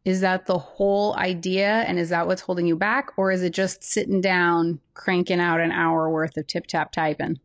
Is 0.06 0.20
that 0.20 0.46
the 0.46 0.56
whole 0.56 1.16
idea 1.16 1.82
and 1.88 1.98
is 1.98 2.10
that 2.10 2.28
what's 2.28 2.40
holding 2.40 2.64
you 2.64 2.76
back 2.76 3.10
or 3.16 3.32
is 3.32 3.42
it 3.42 3.50
just 3.52 3.82
sitting 3.82 4.20
down 4.20 4.78
cranking 4.94 5.40
out 5.40 5.60
an 5.60 5.72
hour 5.72 6.08
worth 6.08 6.36
of 6.36 6.46
tip 6.46 6.68
tap 6.68 6.92
typing? 6.92 7.40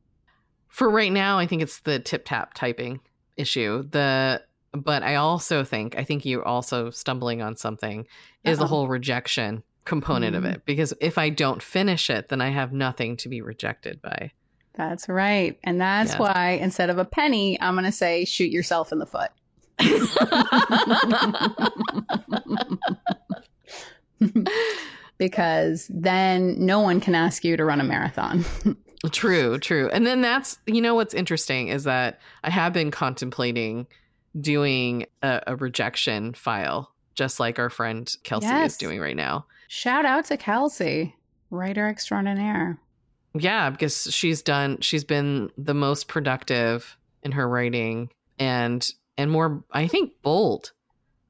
For 0.68 0.88
right 0.88 1.12
now, 1.12 1.40
I 1.40 1.48
think 1.48 1.64
it's 1.64 1.80
the 1.80 1.98
tip 2.00 2.24
tap 2.24 2.54
typing 2.54 3.00
issue. 3.36 3.82
The 3.90 4.44
but 4.74 5.02
I 5.02 5.16
also 5.16 5.64
think 5.64 5.98
I 5.98 6.04
think 6.04 6.24
you're 6.24 6.48
also 6.48 6.92
stumbling 6.92 7.42
on 7.42 7.58
something 7.58 8.06
is 8.44 8.60
the 8.60 8.66
Uh-oh. 8.66 8.68
whole 8.68 8.88
rejection 8.88 9.64
component 9.84 10.36
of 10.36 10.44
Mm. 10.44 10.54
it 10.54 10.66
because 10.66 10.94
if 11.02 11.18
I 11.18 11.30
don't 11.30 11.64
finish 11.64 12.12
it, 12.12 12.30
then 12.30 12.42
I 12.42 12.50
have 12.52 12.72
nothing 12.72 13.18
to 13.18 13.28
be 13.28 13.42
rejected 13.42 14.04
by. 14.04 14.32
That's 14.76 15.10
right. 15.10 15.58
And 15.64 15.82
that's 15.82 16.12
Yes. 16.12 16.20
why 16.20 16.60
instead 16.62 16.92
of 16.92 17.00
a 17.00 17.06
penny, 17.06 17.60
I'm 17.60 17.74
going 17.74 17.86
to 17.86 17.92
say 17.92 18.24
shoot 18.24 18.52
yourself 18.52 18.92
in 18.92 19.00
the 19.00 19.06
foot. 19.08 19.32
because 25.18 25.88
then 25.94 26.56
no 26.64 26.80
one 26.80 27.00
can 27.00 27.16
ask 27.16 27.44
you 27.44 27.58
to 27.58 27.66
run 27.66 27.80
a 27.80 27.84
marathon. 27.84 28.46
True, 29.12 29.58
true. 29.58 29.90
And 29.92 30.06
then 30.06 30.22
that's, 30.22 30.60
you 30.68 30.80
know, 30.80 30.94
what's 30.94 31.16
interesting 31.16 31.70
is 31.70 31.86
that 31.86 32.20
I 32.44 32.52
have 32.52 32.72
been 32.72 32.92
contemplating 32.92 33.88
doing 34.40 35.08
a, 35.24 35.42
a 35.48 35.56
rejection 35.56 36.36
file, 36.36 36.94
just 37.16 37.40
like 37.40 37.58
our 37.58 37.72
friend 37.72 38.14
Kelsey 38.24 38.46
Yes. 38.46 38.74
is 38.74 38.78
doing 38.78 39.00
right 39.00 39.16
now. 39.16 39.48
Shout 39.70 40.06
out 40.06 40.26
to 40.26 40.38
Kelsey, 40.38 41.16
writer 41.50 41.88
extraordinaire. 41.88 42.80
Yeah, 43.34 43.72
because 43.72 44.04
she's 44.14 44.44
done, 44.44 44.80
she's 44.82 45.04
been 45.04 45.50
the 45.58 45.74
most 45.74 46.08
productive 46.08 46.96
in 47.24 47.32
her 47.32 47.50
writing 47.50 48.12
and, 48.38 48.88
and 49.22 49.32
more, 49.32 49.64
I 49.72 49.88
think, 49.88 50.14
bold, 50.22 50.72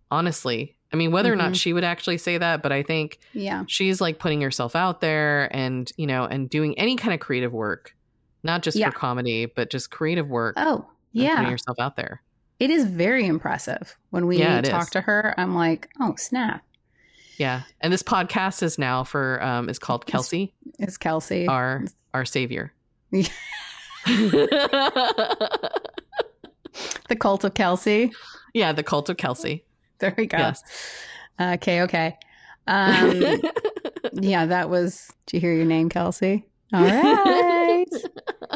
honestly. 0.10 0.76
I 0.94 0.98
mean, 0.98 1.12
whether 1.12 1.32
or 1.32 1.36
not 1.38 1.52
Mhm. 1.52 1.56
she 1.62 1.74
would 1.74 1.84
actually 1.84 2.18
say 2.18 2.38
that, 2.38 2.62
but 2.62 2.72
I 2.72 2.84
think 2.84 3.20
Yeah. 3.34 3.64
she's 3.68 4.02
like 4.02 4.20
putting 4.20 4.42
herself 4.42 4.76
out 4.76 5.00
there 5.02 5.48
and, 5.56 5.90
you 5.98 6.06
know, 6.08 6.26
and 6.26 6.50
doing 6.50 6.78
any 6.78 6.96
kind 6.98 7.14
of 7.14 7.20
creative 7.20 7.54
work, 7.54 7.96
not 8.44 8.62
just 8.62 8.76
Yeah. 8.78 8.90
for 8.90 8.98
comedy, 8.98 9.46
but 9.46 9.70
just 9.70 9.90
creative 9.92 10.28
work. 10.30 10.56
Oh, 10.58 10.76
and 11.14 11.24
putting 11.24 11.44
yeah. 11.44 11.50
yourself 11.50 11.78
out 11.80 11.96
there. 11.96 12.22
It 12.60 12.70
is 12.70 12.86
very 12.86 13.26
impressive. 13.26 13.96
When 14.10 14.28
we 14.28 14.38
Yeah, 14.38 14.62
talk 14.62 14.84
is. 14.84 14.90
to 14.92 15.02
her, 15.02 15.34
I'm 15.38 15.56
like, 15.56 15.90
oh, 16.00 16.16
snap. 16.18 16.64
Yeah, 17.38 17.62
and 17.80 17.92
this 17.94 18.04
podcast 18.04 18.62
is 18.62 18.78
now 18.78 19.04
for 19.04 19.42
um 19.42 19.68
is 19.70 19.80
called 19.80 20.06
Kelsey, 20.06 20.54
It's 20.78 20.98
Kelsey. 20.98 21.48
our 21.48 21.86
our 22.14 22.26
savior. 22.26 22.74
The 27.10 27.16
cult 27.16 27.44
of 27.44 27.54
Kelsey. 27.54 28.12
yeah, 28.54 28.72
the 28.72 28.84
cult 28.84 29.10
of 29.10 29.18
Kelsey. 29.18 29.64
There 30.00 30.14
we 30.18 30.26
go. 30.26 30.38
Yes. 30.38 30.64
Okay, 31.40 31.82
okay. 31.84 32.18
Um, 32.68 33.24
yeah, 34.14 34.46
that 34.46 34.70
was. 34.70 35.12
Did 35.26 35.38
you 35.38 35.42
hear 35.42 35.54
your 35.54 35.66
name, 35.66 35.90
Kelsey? 35.90 36.46
All 36.74 36.84
right. 36.84 37.86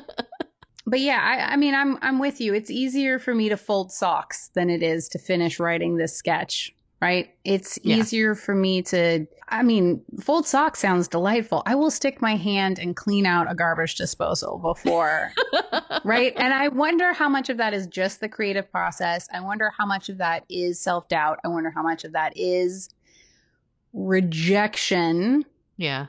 but 0.88 1.00
yeah, 1.00 1.20
I, 1.22 1.54
I 1.54 1.56
mean, 1.56 1.74
I'm 1.74 1.98
I'm 2.02 2.20
with 2.20 2.42
you. 2.42 2.54
It's 2.54 2.70
easier 2.70 3.20
for 3.20 3.34
me 3.34 3.50
to 3.50 3.58
fold 3.58 3.92
socks 3.92 4.50
than 4.54 4.70
it 4.70 4.84
is 4.84 5.08
to 5.10 5.20
finish 5.20 5.60
writing 5.60 5.98
this 5.98 6.16
sketch. 6.16 6.75
Right? 7.02 7.30
It's 7.44 7.78
Yeah. 7.84 7.98
easier 7.98 8.36
for 8.36 8.56
me 8.56 8.82
to. 8.84 9.28
I 9.50 9.62
mean, 9.62 10.02
fold 10.22 10.48
socks 10.48 10.80
sounds 10.80 11.08
delightful. 11.08 11.62
I 11.68 11.76
will 11.76 11.92
stick 11.92 12.20
my 12.22 12.36
hand 12.36 12.80
and 12.80 12.96
clean 12.96 13.26
out 13.28 13.52
a 13.52 13.54
garbage 13.54 13.94
disposal 13.96 14.58
before 14.58 15.32
right? 16.04 16.34
And 16.36 16.52
I 16.54 16.70
wonder 16.70 17.14
how 17.14 17.30
much 17.30 17.50
of 17.50 17.58
that 17.58 17.74
is 17.74 17.86
just 17.86 18.22
the 18.22 18.30
creative 18.30 18.72
process. 18.72 19.28
I 19.32 19.42
wonder 19.42 19.72
how 19.78 19.86
much 19.86 20.10
of 20.10 20.18
that 20.18 20.46
is 20.50 20.80
self 20.80 21.08
doubt. 21.10 21.40
I 21.44 21.50
wonder 21.50 21.70
how 21.70 21.84
much 21.84 22.06
of 22.06 22.14
that 22.14 22.34
is 22.36 22.90
rejection, 23.94 25.46
yeah. 25.78 26.08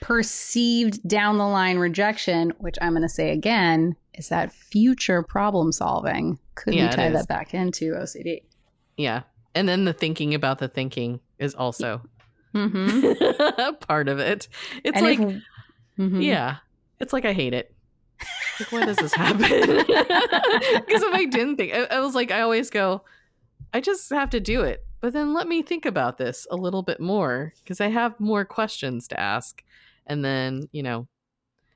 perceived 0.00 1.06
down 1.06 1.38
the 1.38 1.46
line 1.46 1.78
rejection, 1.78 2.52
which 2.58 2.76
I'm 2.80 2.92
going 2.92 3.02
to 3.02 3.08
say 3.08 3.32
again 3.32 3.96
is 4.14 4.28
that 4.30 4.52
future 4.52 5.22
problem 5.22 5.72
solving. 5.72 6.38
Could 6.54 6.74
Yeah, 6.74 6.90
we 6.90 6.96
tie 6.96 7.10
that 7.10 7.28
back 7.28 7.54
into 7.54 7.92
OCD? 7.92 8.42
Yeah. 8.96 9.22
And 9.58 9.68
then 9.68 9.84
the 9.84 9.92
thinking 9.92 10.34
about 10.34 10.58
the 10.58 10.68
thinking 10.68 11.20
is 11.38 11.54
also 11.54 12.00
Mm-hmm. 12.54 13.74
part 13.86 14.08
of 14.08 14.18
it. 14.18 14.48
It's 14.84 14.96
And 14.96 15.04
like 15.06 15.20
if- 15.20 15.42
Mhm. 15.98 16.24
yeah. 16.24 16.56
It's 17.00 17.12
like 17.12 17.24
I 17.24 17.32
hate 17.32 17.52
it. 17.54 17.74
Like 18.60 18.72
why 18.72 18.84
does 18.86 18.96
this 18.96 19.12
happen? 19.14 19.40
Because 20.86 21.02
if 21.02 21.12
I 21.14 21.24
didn't 21.26 21.56
think 21.56 21.74
I, 21.74 21.84
I 21.84 22.00
was 22.00 22.14
like 22.14 22.30
I 22.30 22.40
always 22.40 22.70
go 22.70 23.02
I 23.74 23.80
just 23.80 24.08
have 24.10 24.30
to 24.30 24.40
do 24.40 24.62
it. 24.62 24.84
But 25.00 25.12
then 25.12 25.34
let 25.34 25.46
me 25.46 25.62
think 25.62 25.84
about 25.86 26.18
this 26.18 26.46
a 26.50 26.56
little 26.56 26.82
bit 26.82 27.00
more 27.00 27.52
because 27.62 27.80
I 27.80 27.88
have 27.88 28.18
more 28.18 28.44
questions 28.44 29.06
to 29.08 29.20
ask. 29.20 29.62
And 30.06 30.24
then, 30.24 30.68
you 30.72 30.82
know, 30.82 31.06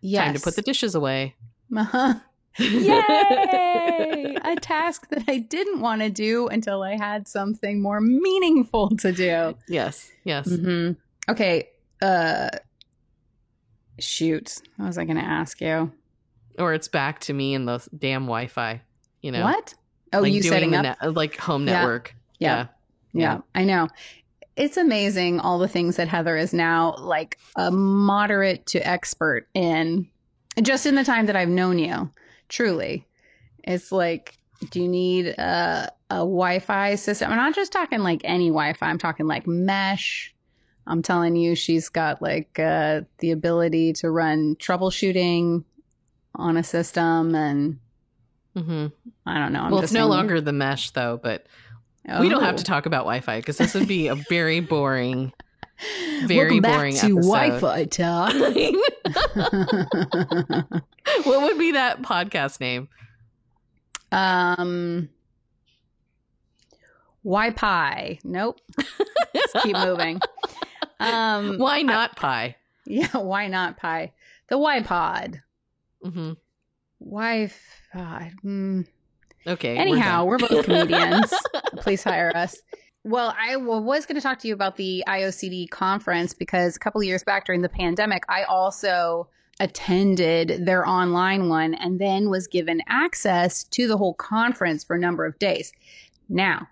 Yes. 0.01 0.25
time 0.25 0.35
to 0.35 0.41
put 0.41 0.57
the 0.57 0.62
dishes 0.62 0.95
away. 0.97 1.35
Uh-huh. 1.77 2.15
Yay! 2.59 4.37
a 4.44 4.56
task 4.56 5.09
that 5.11 5.25
I 5.28 5.38
didn't 5.38 5.80
want 5.80 6.02
to 6.02 6.11
do 6.11 6.49
until 6.49 6.82
I 6.82 6.97
had 6.97 7.26
something 7.28 7.80
more 7.80 8.00
meaningful 8.00 8.90
to 8.99 9.12
do. 9.12 9.54
yes. 9.68 10.11
Yes. 10.25 10.49
Mm-hmm. 10.49 10.92
Okay. 11.30 11.68
Uh, 12.00 12.50
shoot. 13.99 14.61
What 14.76 14.87
was 14.87 14.99
I 14.99 15.04
going 15.04 15.16
to 15.18 15.25
ask 15.25 15.61
you? 15.61 15.92
Or 16.59 16.75
it's 16.75 16.88
back 16.88 17.21
to 17.21 17.32
me 17.32 17.54
and 17.54 17.66
the 17.66 17.87
damn 17.97 18.23
Wi-Fi. 18.25 18.80
You 19.23 19.32
know, 19.32 19.44
What? 19.44 19.75
Oh, 20.12 20.21
like 20.21 20.32
you 20.32 20.42
setting 20.42 20.75
up? 20.75 20.97
uh, 21.00 21.11
like 21.11 21.37
home 21.37 21.66
Yeah. 21.66 21.80
network. 21.80 22.14
yeah. 22.38 22.66
yeah. 23.12 23.35
yeah. 23.35 23.40
I 23.54 23.64
know. 23.64 23.88
It's 24.56 24.76
amazing 24.76 25.40
all 25.40 25.59
the 25.59 25.68
things 25.68 25.97
that 25.97 26.09
Heather 26.09 26.37
is 26.37 26.52
now 26.52 26.94
like 26.99 27.38
a 27.56 27.71
moderate 27.71 28.66
to 28.66 28.87
expert 28.87 29.49
in 29.54 30.09
just 30.61 30.85
in 30.85 30.94
the 30.94 31.04
time 31.04 31.25
that 31.26 31.37
I've 31.37 31.49
known 31.49 31.78
you. 31.78 32.11
Truly. 32.52 33.06
It's 33.64 33.90
like, 33.90 34.37
do 34.71 34.82
you 34.82 34.88
need 34.88 35.26
a, 35.28 35.90
a 36.11 36.16
Wi 36.16 36.59
Fi 36.59 36.97
system? 36.97 37.30
I'm 37.30 37.38
not 37.38 37.54
just 37.54 37.73
talking 37.73 38.00
like 38.00 38.21
any 38.25 38.49
Wi 38.49 38.75
Fi, 38.75 38.90
I'm 38.90 38.99
talking 38.99 39.26
like 39.26 39.47
mesh. 39.47 40.35
I'm 40.87 41.00
telling 41.00 41.35
you, 41.35 41.54
she's 41.54 41.88
got 41.88 42.21
like 42.21 42.59
uh, 42.59 43.02
the 43.21 43.30
ability 43.30 43.94
to 43.94 44.11
run 44.11 44.56
troubleshooting 44.56 45.64
on 46.35 46.56
a 46.59 46.62
system. 46.62 47.35
And 47.35 47.78
hmm 48.54 48.88
I 49.25 49.38
don't 49.38 49.54
know. 49.54 49.61
I'm 49.62 49.71
well, 49.71 49.82
it's 49.82 49.92
no 49.92 50.06
longer 50.09 50.38
the 50.42 50.52
mesh 50.52 50.90
though, 50.90 51.18
but 51.23 51.47
we 52.21 52.28
don't 52.28 52.42
have 52.42 52.56
Oh. 52.56 52.59
to 52.59 52.64
talk 52.64 52.85
about 52.85 53.04
Wi-Fi 53.04 53.38
because 53.38 53.56
this 53.56 53.73
would 53.73 53.88
be 53.88 54.09
a 54.09 54.14
very 54.14 54.61
boring. 54.68 55.32
Very 56.26 56.61
Welcome 56.61 56.61
back 56.61 56.76
boring 56.76 56.97
to 56.97 57.18
episode. 57.18 57.23
Wi-Fi 57.23 57.85
talk. 57.87 58.35
what 61.25 61.42
would 61.42 61.59
be 61.59 61.73
that 61.73 62.02
podcast 62.02 62.61
name? 62.61 62.88
um, 64.11 65.09
Wi-Fi. 67.25 68.19
Nope. 68.25 68.61
Let's 69.35 69.52
keep 69.62 69.76
moving. 69.76 70.21
Um, 71.00 71.59
Why 71.59 71.83
not 71.83 72.14
pie? 72.14 72.54
yeah, 72.87 73.09
why 73.16 73.49
not 73.49 73.76
pie? 73.76 74.12
The 74.49 74.57
Y-Pod. 74.57 75.42
Mm-hmm. 76.04 76.33
Wi-Fi. 77.00 78.33
Mm. 78.45 78.87
Okay. 79.45 79.75
we're 79.75 79.81
Anyhow, 79.81 80.25
we're, 80.26 80.38
both 80.38 80.64
comedians. 80.64 81.35
Please 81.78 82.04
hire 82.04 82.31
us. 82.37 82.57
Well, 83.02 83.35
I 83.37 83.57
was 83.57 84.07
going 84.07 84.14
to 84.14 84.21
talk 84.23 84.38
to 84.40 84.49
you 84.49 84.54
about 84.54 84.76
the 84.76 85.02
IOCD 85.09 85.71
conference 85.71 86.35
because 86.35 86.76
a 86.76 86.78
couple 86.78 87.00
of 87.00 87.07
years 87.07 87.25
back 87.25 87.47
during 87.47 87.62
the 87.62 87.69
pandemic, 87.69 88.23
I 88.28 88.45
also 88.45 89.28
attended 89.61 90.66
their 90.66 90.87
online 90.87 91.49
one 91.49 91.75
and 91.75 92.00
then 92.00 92.30
was 92.30 92.47
given 92.47 92.80
access 92.88 93.64
to 93.64 93.87
the 93.87 93.97
whole 93.97 94.14
conference 94.14 94.82
for 94.82 94.97
a 94.97 95.00
number 95.00 95.25
of 95.25 95.38
days. 95.38 95.73
Now, 96.28 96.68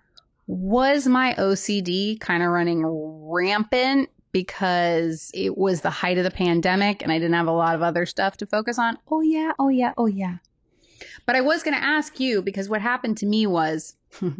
was 0.47 1.07
my 1.07 1.33
OCD 1.35 2.19
kind 2.19 2.43
of 2.43 2.49
running 2.49 2.83
rampant 2.85 4.09
because 4.31 5.31
it 5.33 5.57
was 5.57 5.81
the 5.81 5.89
height 5.89 6.17
of 6.17 6.23
the 6.23 6.31
pandemic 6.31 7.01
and 7.01 7.11
I 7.11 7.19
didn't 7.19 7.35
have 7.35 7.47
a 7.47 7.51
lot 7.51 7.75
of 7.75 7.81
other 7.81 8.05
stuff 8.05 8.37
to 8.37 8.45
focus 8.45 8.79
on? 8.79 8.97
Oh, 9.09 9.21
yeah. 9.21 9.51
Oh, 9.59 9.69
yeah. 9.69 9.93
Oh, 9.97 10.07
yeah. 10.07 10.37
But 11.25 11.35
I 11.35 11.41
was 11.41 11.63
going 11.63 11.75
to 11.75 11.83
ask 11.83 12.19
you 12.19 12.41
because 12.41 12.69
what 12.69 12.81
happened 12.81 13.17
to 13.17 13.25
me 13.25 13.47
was 13.47 13.95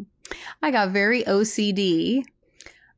I 0.62 0.71
got 0.71 0.91
very 0.91 1.24
OCD 1.24 2.24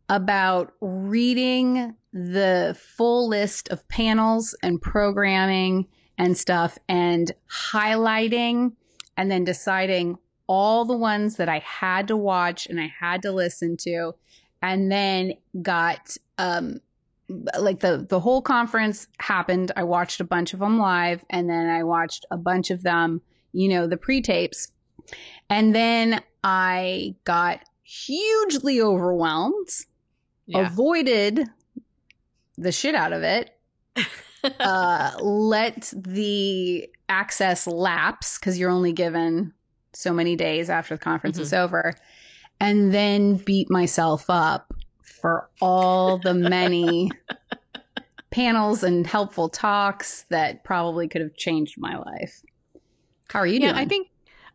about 0.09 0.73
reading 0.81 1.95
the 2.13 2.77
full 2.79 3.27
list 3.27 3.69
of 3.69 3.87
panels 3.87 4.55
and 4.61 4.81
programming 4.81 5.87
and 6.17 6.37
stuff 6.37 6.77
and 6.87 7.31
highlighting 7.51 8.73
and 9.17 9.31
then 9.31 9.43
deciding 9.43 10.17
all 10.47 10.85
the 10.85 10.95
ones 10.95 11.37
that 11.37 11.49
I 11.49 11.59
had 11.59 12.07
to 12.09 12.17
watch 12.17 12.67
and 12.67 12.79
I 12.79 12.91
had 12.99 13.23
to 13.23 13.31
listen 13.31 13.77
to 13.77 14.13
and 14.61 14.91
then 14.91 15.33
got 15.61 16.15
um 16.37 16.79
like 17.59 17.79
the 17.79 18.05
the 18.07 18.19
whole 18.19 18.41
conference 18.41 19.07
happened 19.17 19.71
I 19.75 19.83
watched 19.83 20.19
a 20.19 20.25
bunch 20.25 20.53
of 20.53 20.59
them 20.59 20.77
live 20.77 21.25
and 21.31 21.49
then 21.49 21.67
I 21.67 21.83
watched 21.83 22.25
a 22.29 22.37
bunch 22.37 22.69
of 22.69 22.83
them 22.83 23.21
you 23.53 23.69
know 23.69 23.87
the 23.87 23.97
pre-tapes 23.97 24.71
and 25.49 25.73
then 25.73 26.21
I 26.43 27.15
got 27.23 27.63
hugely 27.81 28.81
overwhelmed 28.81 29.69
yeah. 30.45 30.67
avoided 30.67 31.47
the 32.57 32.71
shit 32.71 32.95
out 32.95 33.13
of 33.13 33.23
it 33.23 33.57
uh, 34.59 35.11
let 35.21 35.93
the 35.95 36.89
access 37.09 37.67
lapse 37.67 38.37
because 38.37 38.59
you're 38.59 38.69
only 38.69 38.91
given 38.91 39.53
so 39.93 40.11
many 40.11 40.35
days 40.35 40.69
after 40.69 40.95
the 40.95 41.03
conference 41.03 41.37
is 41.37 41.53
over, 41.53 41.93
and 42.59 42.93
then 42.93 43.35
beat 43.35 43.69
myself 43.69 44.25
up 44.29 44.73
for 45.03 45.49
all 45.61 46.17
the 46.17 46.33
many 46.33 47.11
panels 48.31 48.83
and 48.83 49.05
helpful 49.05 49.49
talks 49.49 50.25
that 50.29 50.63
probably 50.63 51.07
could 51.07 51.21
have 51.21 51.35
changed 51.35 51.75
my 51.77 51.95
life. 51.97 52.41
How 53.29 53.39
are 53.39 53.47
you 53.47 53.59
yeah, 53.59 53.73
doing? 53.73 53.75
I 53.75 53.85
think 53.85 54.07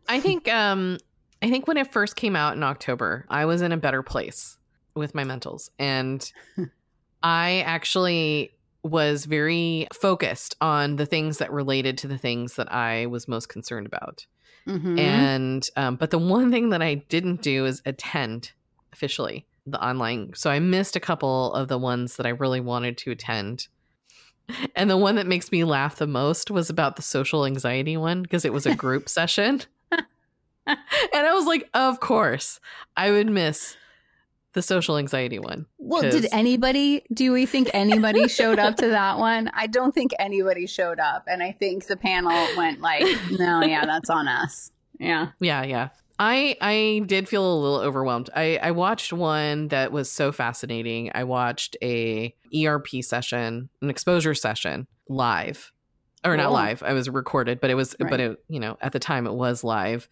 I 0.07 0.19
think 0.19 0.47
um 0.49 0.97
I 1.41 1.49
think 1.49 1.67
when 1.67 1.77
it 1.77 1.91
first 1.91 2.15
came 2.15 2.35
out 2.35 2.55
in 2.55 2.63
October, 2.63 3.25
I 3.29 3.45
was 3.45 3.61
in 3.61 3.71
a 3.71 3.77
better 3.77 4.03
place 4.03 4.57
with 4.95 5.15
my 5.15 5.23
mentals 5.23 5.69
and 5.79 6.31
I 7.23 7.63
actually 7.65 8.51
was 8.83 9.25
very 9.25 9.87
focused 9.93 10.55
on 10.61 10.95
the 10.95 11.05
things 11.05 11.37
that 11.39 11.51
related 11.51 11.97
to 11.99 12.07
the 12.07 12.17
things 12.17 12.55
that 12.55 12.71
I 12.71 13.07
was 13.07 13.27
most 13.27 13.49
concerned 13.49 13.85
about. 13.85 14.25
Mhm. 14.65 14.99
And 14.99 15.69
um, 15.75 15.95
but 15.95 16.11
the 16.11 16.17
one 16.17 16.51
thing 16.51 16.69
that 16.69 16.81
I 16.81 16.95
didn't 16.95 17.41
do 17.41 17.65
is 17.65 17.81
attend 17.85 18.51
officially 18.93 19.45
the 19.65 19.83
online. 19.83 20.31
So 20.35 20.49
I 20.49 20.59
missed 20.59 20.95
a 20.95 20.99
couple 20.99 21.53
of 21.53 21.67
the 21.67 21.77
ones 21.77 22.17
that 22.17 22.25
I 22.25 22.29
really 22.29 22.59
wanted 22.59 22.97
to 22.99 23.11
attend. 23.11 23.67
And 24.75 24.89
the 24.89 24.97
one 24.97 25.15
that 25.15 25.27
makes 25.27 25.51
me 25.51 25.63
laugh 25.63 25.97
the 25.97 26.07
most 26.07 26.49
was 26.49 26.69
about 26.69 26.95
the 26.95 27.01
social 27.03 27.45
anxiety 27.45 27.97
one 27.97 28.23
because 28.23 28.45
it 28.45 28.53
was 28.53 28.65
a 28.65 28.75
group 28.75 29.07
session. 29.17 29.61
and 29.91 30.77
I 31.13 31.33
was 31.33 31.45
like, 31.45 31.69
of 31.73 31.99
course, 31.99 32.59
I 32.97 33.11
would 33.11 33.27
miss 33.27 33.75
the 34.53 34.61
social 34.61 34.97
anxiety 34.97 35.39
one. 35.39 35.65
Well, 35.77 36.01
did 36.01 36.27
anybody, 36.31 37.03
do 37.13 37.31
we 37.31 37.45
think 37.45 37.69
anybody 37.73 38.27
showed 38.39 38.59
up 38.59 38.75
to 38.77 38.87
that 38.89 39.17
one? 39.19 39.49
I 39.53 39.67
don't 39.67 39.93
think 39.93 40.11
anybody 40.19 40.65
showed 40.67 40.99
up. 40.99 41.25
And 41.27 41.43
I 41.43 41.51
think 41.51 41.85
the 41.87 41.97
panel 41.97 42.47
went 42.57 42.81
like, 42.81 43.05
no, 43.31 43.61
yeah, 43.63 43.85
that's 43.85 44.09
on 44.09 44.27
us. 44.27 44.71
Yeah. 44.99 45.27
Yeah, 45.39 45.63
yeah. 45.63 45.89
I 46.21 46.57
I 46.59 47.01
did 47.05 47.29
feel 47.29 47.45
a 47.49 47.55
little 47.61 47.77
overwhelmed. 47.79 48.29
I 48.35 48.57
I 48.61 48.71
watched 48.71 49.13
one 49.13 49.69
that 49.69 49.93
was 49.93 50.11
so 50.11 50.33
fascinating. 50.33 51.11
I 51.15 51.23
watched 51.23 51.77
a 51.81 52.35
ERP 52.53 52.87
session, 53.01 53.69
an 53.81 53.89
exposure 53.89 54.33
session 54.35 54.87
live. 55.07 55.71
Or 56.25 56.35
not 56.35 56.47
Cool. 56.47 56.53
live. 56.55 56.83
I 56.83 56.91
was 56.91 57.09
recorded, 57.09 57.61
but 57.61 57.69
it 57.69 57.75
was 57.75 57.95
Right. 58.01 58.09
but 58.09 58.19
it, 58.19 58.43
you 58.49 58.59
know, 58.59 58.77
at 58.81 58.91
the 58.91 58.99
time 58.99 59.25
it 59.27 59.31
was 59.33 59.63
live. 59.63 60.09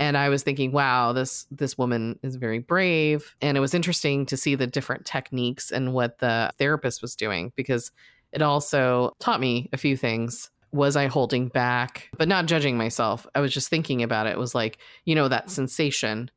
And 0.00 0.16
I 0.16 0.30
was 0.30 0.42
thinking, 0.42 0.72
wow, 0.72 1.12
this 1.12 1.46
this 1.50 1.76
woman 1.76 2.18
is 2.22 2.36
very 2.36 2.58
brave. 2.58 3.36
And 3.42 3.56
it 3.56 3.60
was 3.60 3.74
interesting 3.74 4.24
to 4.26 4.36
see 4.36 4.54
the 4.54 4.66
different 4.66 5.04
techniques 5.04 5.70
and 5.70 5.92
what 5.92 6.18
the 6.18 6.50
therapist 6.58 7.02
was 7.02 7.14
doing 7.14 7.52
because 7.54 7.92
it 8.32 8.40
also 8.40 9.14
taught 9.20 9.40
me 9.40 9.68
a 9.74 9.76
few 9.76 9.96
things. 9.98 10.50
Was 10.72 10.96
I 10.96 11.08
holding 11.08 11.48
back? 11.48 12.08
But 12.16 12.28
not 12.28 12.46
judging 12.46 12.78
myself. 12.78 13.26
I 13.34 13.40
was 13.40 13.52
just 13.52 13.68
thinking 13.68 14.02
about 14.02 14.26
it. 14.26 14.30
It 14.30 14.38
was 14.38 14.54
like, 14.54 14.78
you 15.04 15.14
know, 15.14 15.28
that 15.28 15.50
sensation 15.50 16.30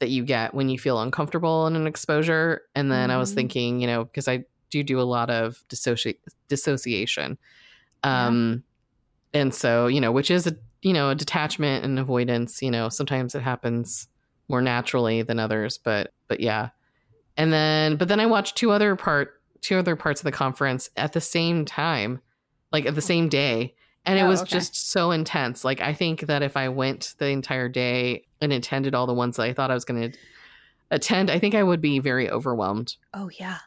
that 0.00 0.10
you 0.10 0.24
get 0.24 0.52
when 0.52 0.68
you 0.68 0.78
feel 0.78 1.00
uncomfortable 1.00 1.66
in 1.68 1.76
an 1.76 1.86
exposure. 1.86 2.62
And 2.74 2.90
then 2.90 3.10
I 3.12 3.18
was 3.18 3.30
Mhm. 3.30 3.34
thinking, 3.34 3.80
you 3.80 3.86
know, 3.86 4.04
because 4.04 4.26
I 4.28 4.44
do 4.70 4.82
do 4.82 4.98
a 5.00 5.02
lot 5.02 5.30
of 5.30 5.62
dissoci- 5.68 6.18
dissociation. 6.48 7.38
Yeah. 8.02 8.26
Um, 8.26 8.64
and 9.32 9.54
so, 9.54 9.86
you 9.86 10.00
know, 10.00 10.10
which 10.10 10.30
is 10.30 10.46
a, 10.46 10.56
you 10.86 10.92
know, 10.92 11.12
detachment 11.14 11.84
and 11.84 11.98
avoidance, 11.98 12.62
you 12.62 12.70
know, 12.70 12.88
sometimes 12.88 13.34
it 13.34 13.42
happens 13.42 14.06
more 14.46 14.62
naturally 14.62 15.20
than 15.20 15.40
others, 15.40 15.78
but, 15.78 16.12
but 16.28 16.38
yeah. 16.38 16.68
And 17.36 17.52
then, 17.52 17.96
but 17.96 18.06
then 18.06 18.20
I 18.20 18.26
watched 18.26 18.54
two 18.54 18.70
other 18.70 18.94
part, 18.94 19.42
two 19.62 19.78
other 19.78 19.96
parts 19.96 20.20
of 20.20 20.26
the 20.26 20.30
conference 20.30 20.88
at 20.96 21.12
the 21.12 21.20
same 21.20 21.64
time, 21.64 22.20
like 22.70 22.86
at 22.86 22.94
the 22.94 23.00
same 23.00 23.28
day. 23.28 23.74
And 24.04 24.16
it 24.16 24.22
Oh, 24.22 24.28
was 24.28 24.42
okay. 24.42 24.50
just 24.50 24.92
so 24.92 25.10
intense. 25.10 25.64
Like, 25.64 25.80
I 25.80 25.92
think 25.92 26.20
that 26.20 26.44
if 26.44 26.56
I 26.56 26.68
went 26.68 27.16
the 27.18 27.30
entire 27.30 27.68
day 27.68 28.22
and 28.40 28.52
attended 28.52 28.94
all 28.94 29.08
the 29.08 29.12
ones 29.12 29.38
that 29.38 29.42
I 29.42 29.54
thought 29.54 29.72
I 29.72 29.74
was 29.74 29.84
going 29.84 30.12
to 30.12 30.18
attend, 30.92 31.32
I 31.32 31.40
think 31.40 31.56
I 31.56 31.64
would 31.64 31.80
be 31.80 31.98
very 31.98 32.30
overwhelmed. 32.30 32.94
Oh, 33.12 33.28
yeah. 33.40 33.58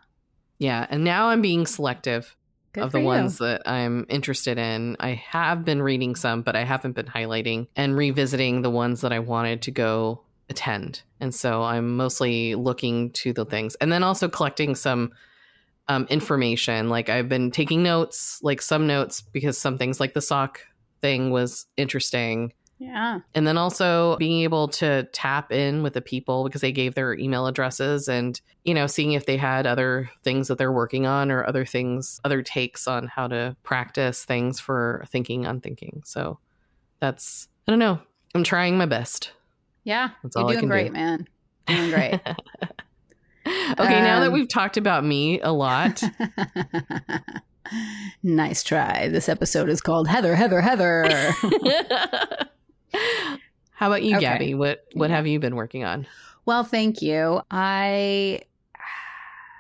Yeah. 0.58 0.88
And 0.90 1.04
now 1.04 1.28
I'm 1.28 1.42
being 1.42 1.66
selective 1.66 2.34
Good 2.74 2.84
of 2.84 2.92
the 2.92 3.00
you. 3.00 3.06
ones 3.06 3.40
that 3.40 3.68
I'm 3.68 4.06
interested 4.10 4.58
in. 4.58 4.96
I 5.00 5.14
have 5.14 5.66
been 5.66 5.82
reading 5.82 6.16
some, 6.16 6.42
but 6.42 6.56
I 6.56 6.64
haven't 6.64 6.94
been 6.94 7.08
highlighting 7.08 7.68
and 7.76 7.96
revisiting 7.96 8.62
the 8.62 8.70
ones 8.70 9.02
that 9.02 9.12
I 9.12 9.20
wanted 9.20 9.62
to 9.64 9.72
go 9.72 10.22
attend. 10.50 11.04
And 11.20 11.34
so 11.34 11.64
I'm 11.64 11.96
mostly 11.96 12.56
looking 12.56 13.12
to 13.12 13.34
the 13.34 13.46
things 13.46 13.76
and 13.76 13.92
then 13.92 14.04
also 14.04 14.28
collecting 14.28 14.76
some 14.76 15.12
um, 15.88 16.06
information. 16.10 16.90
Like 16.90 17.10
I've 17.10 17.28
been 17.28 17.52
taking 17.52 17.84
notes, 17.84 18.40
like 18.44 18.62
some 18.62 18.88
notes, 18.88 19.22
because 19.22 19.58
some 19.58 19.78
things 19.78 20.00
like 20.00 20.14
the 20.14 20.22
sock 20.22 20.62
thing 21.02 21.32
was 21.32 21.66
interesting. 21.78 22.54
Yeah. 22.80 23.20
And 23.36 23.46
then 23.46 23.58
also 23.58 24.16
being 24.18 24.42
able 24.44 24.70
to 24.70 25.04
tap 25.12 25.52
in 25.52 25.84
with 25.84 25.94
the 25.94 26.02
people 26.02 26.46
because 26.46 26.62
they 26.62 26.72
gave 26.72 26.96
their 26.96 27.14
email 27.14 27.46
addresses 27.46 28.08
and, 28.08 28.40
you 28.64 28.74
know, 28.74 28.88
seeing 28.88 29.12
if 29.12 29.26
they 29.26 29.36
had 29.36 29.68
other 29.68 30.10
things 30.24 30.48
that 30.48 30.58
they're 30.58 30.72
working 30.72 31.06
on 31.06 31.30
or 31.30 31.46
other 31.46 31.66
things, 31.66 32.22
other 32.24 32.42
takes 32.42 32.88
on 32.88 33.08
how 33.08 33.28
to 33.28 33.56
practice 33.64 34.24
things 34.24 34.62
for 34.62 35.04
thinking 35.10 35.46
on 35.46 35.60
thinking. 35.60 36.02
So 36.06 36.40
that's, 37.02 37.50
I 37.68 37.72
don't 37.74 37.80
know. 37.80 38.00
I'm 38.34 38.44
trying 38.46 38.78
my 38.78 38.86
best. 38.86 39.34
Yeah. 39.84 40.12
That's 40.24 40.38
You're 40.38 40.46
all 40.46 40.50
I 40.52 40.54
doing 40.54 40.68
great, 40.70 40.88
do. 40.88 40.94
man. 40.94 41.28
Doing 41.68 41.90
great. 41.90 42.14
okay, 43.46 44.02
now 44.02 44.22
that 44.22 44.28
Um, 44.28 44.34
we've 44.34 44.48
talked 44.48 44.78
about 44.78 45.04
me 45.04 45.42
a 45.42 45.52
lot, 45.52 46.02
nice 48.24 48.64
try. 48.64 49.10
This 49.10 49.28
episode 49.28 49.68
is 49.70 49.82
called 49.82 50.08
Heather, 50.08 50.36
Heather, 50.36 50.62
Heather. 50.62 51.34
How 53.72 53.88
about 53.88 54.04
you, 54.04 54.18
Okay. 54.18 54.26
Gabbie? 54.26 54.58
What 54.58 54.86
what 54.94 55.10
have 55.10 55.28
you 55.28 55.40
been 55.40 55.56
working 55.56 55.84
on? 55.84 56.06
Well, 56.46 56.64
thank 56.64 57.02
you. 57.02 57.42
I 57.52 58.42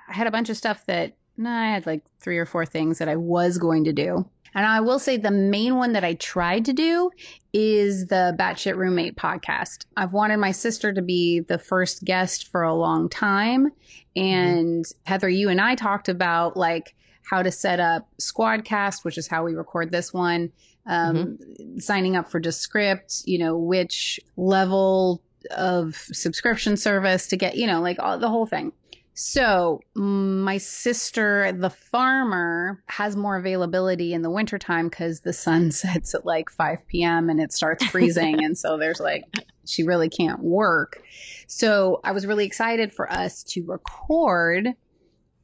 I 0.08 0.13
had 0.13 0.28
a 0.28 0.32
bunch 0.32 0.50
of 0.50 0.58
stuff 0.58 0.86
that 0.88 1.15
no, 1.38 1.50
I 1.50 1.68
had 1.68 1.86
like 1.86 2.04
three 2.20 2.38
or 2.38 2.46
four 2.46 2.65
things 2.65 2.98
that 2.98 3.08
I 3.08 3.15
was 3.15 3.58
going 3.58 3.86
to 3.86 3.94
do. 3.94 4.30
And 4.56 4.65
I 4.65 4.82
will 4.82 5.00
say 5.00 5.15
the 5.15 5.32
main 5.32 5.76
one 5.76 5.94
that 5.94 6.04
I 6.04 6.15
tried 6.15 6.65
to 6.65 6.74
do 6.74 7.12
is 7.54 8.08
the 8.08 8.36
Batshit 8.38 8.76
Roommate 8.76 9.15
podcast. 9.15 9.86
I've 9.96 10.12
wanted 10.12 10.38
my 10.38 10.52
sister 10.52 10.92
to 10.92 11.02
be 11.02 11.42
the 11.42 11.60
first 11.60 12.04
guest 12.04 12.48
for 12.48 12.63
a 12.63 12.74
long 12.74 13.10
time. 13.10 13.70
Mm-hmm. 14.18 14.22
And 14.22 14.86
Heather, 15.04 15.30
you 15.30 15.50
and 15.50 15.62
I 15.62 15.76
talked 15.76 16.10
about 16.10 16.58
like 16.58 16.96
how 17.24 17.44
to 17.44 17.52
set 17.52 17.80
up 17.80 18.10
Squadcast, 18.20 19.06
which 19.06 19.18
is 19.18 19.28
how 19.28 19.46
we 19.46 19.54
record 19.54 19.92
this 19.92 20.12
one, 20.12 20.52
um, 20.89 21.38
signing 21.78 22.15
up 22.15 22.30
for 22.30 22.39
Descript, 22.39 23.21
you 23.25 23.38
know, 23.38 23.56
which 23.56 24.19
level 24.36 25.21
of 25.52 25.95
subscription 25.95 26.75
service 26.75 27.28
to 27.28 27.38
get, 27.38 27.56
you 27.56 27.67
know, 27.67 27.80
like 27.80 27.99
all, 27.99 28.17
the 28.17 28.28
whole 28.28 28.47
thing. 28.47 28.73
So, 29.13 29.82
my 29.95 30.58
sister, 30.58 31.52
the 31.52 31.69
farmer, 31.69 32.82
has 32.88 33.15
more 33.15 33.36
availability 33.36 34.13
in 34.13 34.21
the 34.21 34.30
wintertime 34.30 34.88
because 34.88 35.19
the 35.19 35.34
sun 35.34 35.71
sets 35.73 36.15
at 36.15 36.25
like 36.25 36.49
5 36.49 36.88
p.m. 36.88 37.30
and 37.30 37.39
it 37.39 37.54
starts 37.54 37.86
freezing. 37.86 38.43
and 38.43 38.58
so 38.58 38.78
there's 38.78 38.99
like, 38.99 39.25
she 39.65 39.84
really 39.84 40.10
can't 40.10 40.41
work. 40.41 41.04
So, 41.47 41.99
I 42.04 42.13
was 42.13 42.25
really 42.25 42.45
excited 42.45 42.93
for 42.93 43.12
us 43.12 43.43
to 43.43 43.63
record. 43.65 44.69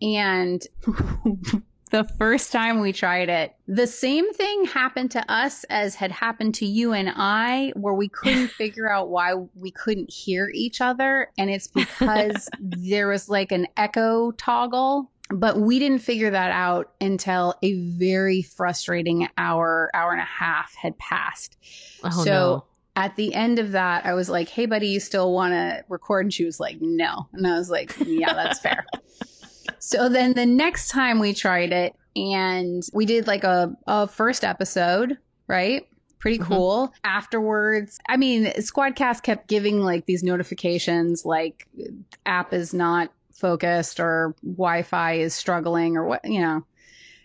And 0.01 0.65
the 1.91 2.03
first 2.17 2.51
time 2.51 2.79
we 2.81 2.91
tried 2.91 3.29
it, 3.29 3.55
the 3.67 3.87
same 3.87 4.33
thing 4.33 4.65
happened 4.65 5.11
to 5.11 5.31
us 5.31 5.63
as 5.65 5.95
had 5.95 6.11
happened 6.11 6.55
to 6.55 6.65
you 6.65 6.93
and 6.93 7.11
I, 7.15 7.71
where 7.75 7.93
we 7.93 8.09
couldn't 8.09 8.47
figure 8.57 8.89
out 8.91 9.09
why 9.09 9.33
we 9.55 9.71
couldn't 9.71 10.11
hear 10.11 10.49
each 10.53 10.81
other. 10.81 11.31
And 11.37 11.49
it's 11.49 11.67
because 11.75 12.49
there 12.59 13.07
was 13.07 13.29
like 13.29 13.51
an 13.51 13.67
echo 13.77 14.31
toggle. 14.31 15.11
But 15.29 15.59
we 15.59 15.79
didn't 15.79 15.99
figure 16.03 16.29
that 16.29 16.51
out 16.51 16.91
until 17.01 17.55
a 17.63 17.73
very 17.97 18.43
frustrating 18.43 19.27
hour, 19.39 19.89
hour 19.95 20.11
and 20.11 20.21
a 20.21 20.25
half 20.25 20.75
had 20.75 20.97
passed. 20.99 21.57
Oh 22.03 22.09
So- 22.09 22.23
no. 22.25 22.65
At 22.97 23.17
the 23.17 23.33
end 23.33 23.59
of 23.59 23.73
that, 23.73 24.05
I 24.05 24.13
was 24.13 24.29
like, 24.29 24.47
hey, 24.47 24.67
buddy, 24.67 24.87
you 24.87 25.01
still 25.01 25.33
want 25.33 25.51
to 25.51 25.83
record? 25.89 26.23
And 26.27 26.33
she 26.33 26.45
was 26.45 26.61
like, 26.61 26.77
no. 26.79 27.27
And 27.33 27.45
I 27.45 27.57
was 27.57 27.69
like, 27.69 27.93
yeah, 28.05 28.33
that's 28.33 28.59
fair. 28.59 28.85
So 29.85 30.09
then 30.09 30.33
the 30.33 30.47
next 30.47 30.89
time 30.89 31.19
we 31.19 31.33
tried 31.33 31.71
it, 31.71 31.95
and 32.15 32.81
we 32.91 33.05
did 33.05 33.27
like 33.27 33.43
a, 33.43 33.75
a 33.85 34.07
first 34.07 34.43
episode, 34.43 35.17
right? 35.47 35.83
Pretty 36.17 36.39
Mhm. 36.39 36.45
cool. 36.47 36.93
Afterwards, 37.03 37.99
I 38.09 38.17
mean, 38.17 38.45
Squadcast 38.57 39.21
kept 39.21 39.47
giving 39.47 39.81
like 39.81 40.07
these 40.07 40.23
notifications 40.23 41.23
like 41.23 41.67
app 42.25 42.51
is 42.51 42.73
not 42.73 43.11
focused 43.31 43.99
or 43.99 44.33
Wi 44.43 44.81
Fi 44.81 45.13
is 45.19 45.35
struggling 45.35 45.97
or 45.97 46.05
what, 46.05 46.21
you 46.25 46.41
know. 46.41 46.63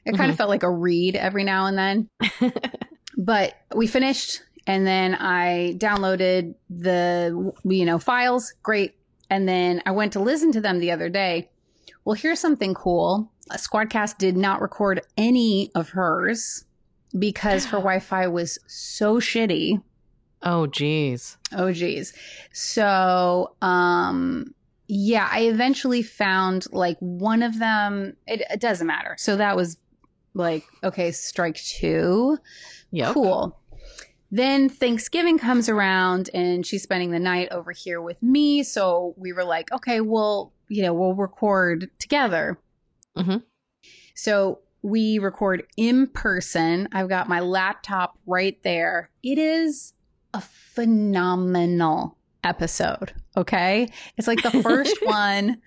It 0.04 0.16
kind 0.16 0.30
of 0.30 0.36
felt 0.36 0.50
like 0.50 0.62
a 0.62 0.70
read 0.70 1.16
every 1.16 1.44
now 1.44 1.64
and 1.66 1.78
then. 1.78 2.08
but 3.16 3.54
we 3.74 3.86
finished 3.86 4.42
and 4.66 4.86
then 4.86 5.14
I 5.14 5.76
downloaded 5.78 6.54
the 6.68 7.52
you 7.64 7.84
know 7.86 7.98
files. 7.98 8.52
Great. 8.62 8.96
And 9.30 9.48
then 9.48 9.82
I 9.86 9.92
went 9.92 10.12
to 10.14 10.20
listen 10.20 10.52
to 10.52 10.60
them 10.60 10.78
the 10.78 10.90
other 10.90 11.08
day. 11.08 11.48
Well, 12.10 12.16
here's 12.16 12.40
something 12.40 12.74
cool. 12.74 13.30
Squadcast 13.52 14.18
did 14.18 14.36
not 14.36 14.60
record 14.60 15.00
any 15.16 15.70
of 15.76 15.90
hers 15.90 16.64
because 17.16 17.66
her 17.66 17.76
Wi-Fi 17.76 18.26
was 18.26 18.58
so 18.66 19.20
shitty. 19.20 19.80
oh 20.42 20.66
geez. 20.66 21.36
Oh 21.52 21.70
geez. 21.70 22.12
So, 22.52 23.54
um 23.62 24.52
yeah, 24.88 25.28
I 25.30 25.42
eventually 25.42 26.02
found 26.02 26.66
like 26.72 26.96
one 26.98 27.44
of 27.44 27.60
them. 27.60 28.16
It, 28.26 28.42
it 28.50 28.58
doesn't 28.58 28.88
matter. 28.88 29.14
So 29.16 29.36
that 29.36 29.54
was 29.54 29.76
like, 30.34 30.64
okay, 30.82 31.12
strike 31.12 31.58
two. 31.58 32.38
Yeah. 32.90 33.12
Cool. 33.12 33.56
Then 34.30 34.68
Thanksgiving 34.68 35.38
comes 35.38 35.68
around 35.68 36.30
and 36.32 36.64
she's 36.64 36.82
spending 36.82 37.10
the 37.10 37.18
night 37.18 37.48
over 37.50 37.72
here 37.72 38.00
with 38.00 38.22
me. 38.22 38.62
So 38.62 39.14
we 39.16 39.32
were 39.32 39.44
like, 39.44 39.72
okay, 39.72 40.00
well, 40.00 40.52
you 40.68 40.82
know, 40.82 40.94
we'll 40.94 41.14
record 41.14 41.90
together. 41.98 42.58
Mhm. 43.16 43.42
So 44.14 44.60
we 44.82 45.18
record 45.18 45.66
in 45.76 46.06
person. 46.06 46.88
I've 46.92 47.08
got 47.08 47.28
my 47.28 47.40
laptop 47.40 48.16
right 48.26 48.56
there. 48.62 49.10
It 49.22 49.38
is 49.38 49.94
a 50.32 50.40
phenomenal 50.40 52.16
episode. 52.44 53.12
Okay. 53.36 53.88
It's 54.16 54.28
like 54.28 54.42
the 54.42 54.62
first 54.62 54.96
one. 55.02 55.60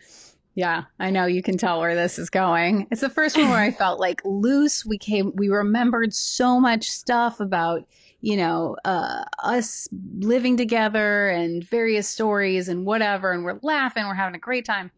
Yeah, 0.56 0.84
I 1.00 1.10
know 1.10 1.26
you 1.26 1.42
can 1.42 1.58
tell 1.58 1.80
where 1.80 1.96
this 1.96 2.20
is 2.20 2.30
going. 2.30 2.88
It's 2.92 3.02
the 3.02 3.10
first 3.10 3.36
one 3.38 3.50
where 3.50 3.60
I 3.60 3.72
felt 3.72 4.00
like 4.00 4.22
loose. 4.24 4.86
We 4.86 5.00
came, 5.00 5.32
we 5.36 5.50
remembered 5.50 6.14
so 6.14 6.60
much 6.60 6.90
stuff 6.90 7.40
about, 7.40 7.88
you 8.24 8.38
know, 8.38 8.78
uh, 8.86 9.22
us 9.40 9.86
living 10.20 10.56
together 10.56 11.28
and 11.28 11.62
various 11.62 12.08
stories 12.08 12.70
and 12.70 12.86
whatever. 12.86 13.34
And 13.34 13.44
we're 13.44 13.60
laughing, 13.62 14.08
we're 14.08 14.14
having 14.14 14.34
a 14.34 14.40
great 14.40 14.64
time. 14.64 14.92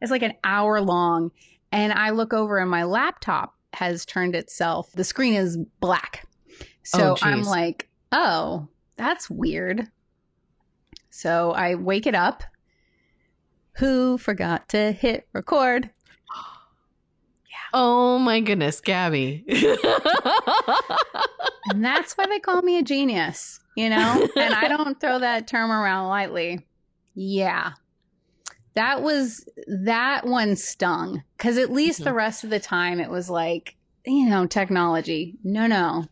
It's 0.00 0.10
like 0.10 0.22
an 0.22 0.32
hour 0.44 0.80
long. 0.80 1.30
And 1.72 1.92
I 1.92 2.08
look 2.08 2.32
over 2.32 2.56
and 2.56 2.70
my 2.70 2.84
laptop 2.84 3.54
has 3.74 4.06
turned 4.06 4.34
itself, 4.34 4.90
the 4.92 5.04
screen 5.04 5.34
is 5.34 5.58
black. 5.80 6.26
So 6.82 7.12
Oh. 7.12 7.16
I'm 7.20 7.42
like, 7.42 7.86
oh, 8.12 8.66
that's 8.96 9.28
weird. 9.28 9.86
So 11.10 11.52
I 11.52 11.74
wake 11.74 12.06
it 12.06 12.14
up. 12.14 12.42
Who 13.72 14.16
forgot 14.16 14.70
to 14.70 14.92
hit 14.92 15.28
record? 15.34 15.90
Oh 17.72 18.18
my 18.18 18.40
goodness, 18.40 18.80
Gabbie. 18.80 19.44
And 21.72 21.84
that's 21.84 22.14
why 22.14 22.26
they 22.26 22.40
call 22.40 22.62
me 22.62 22.78
a 22.78 22.82
genius, 22.82 23.60
you 23.76 23.88
know? 23.90 24.26
And 24.36 24.54
I 24.54 24.66
don't 24.66 24.98
throw 25.00 25.20
that 25.20 25.46
term 25.46 25.70
around 25.70 26.08
lightly. 26.08 26.66
Yeah. 27.14 27.72
That 28.74 29.02
was, 29.02 29.44
that 29.68 30.26
one 30.26 30.56
stung. 30.56 31.22
Cause 31.38 31.58
at 31.58 31.70
least 31.70 32.02
the 32.02 32.10
Mhm. 32.10 32.16
rest 32.16 32.42
of 32.44 32.50
the 32.50 32.58
time 32.58 32.98
it 32.98 33.10
was 33.10 33.30
like, 33.30 33.76
you 34.04 34.28
know, 34.28 34.46
technology. 34.46 35.36
No, 35.44 35.66
no. 35.68 36.06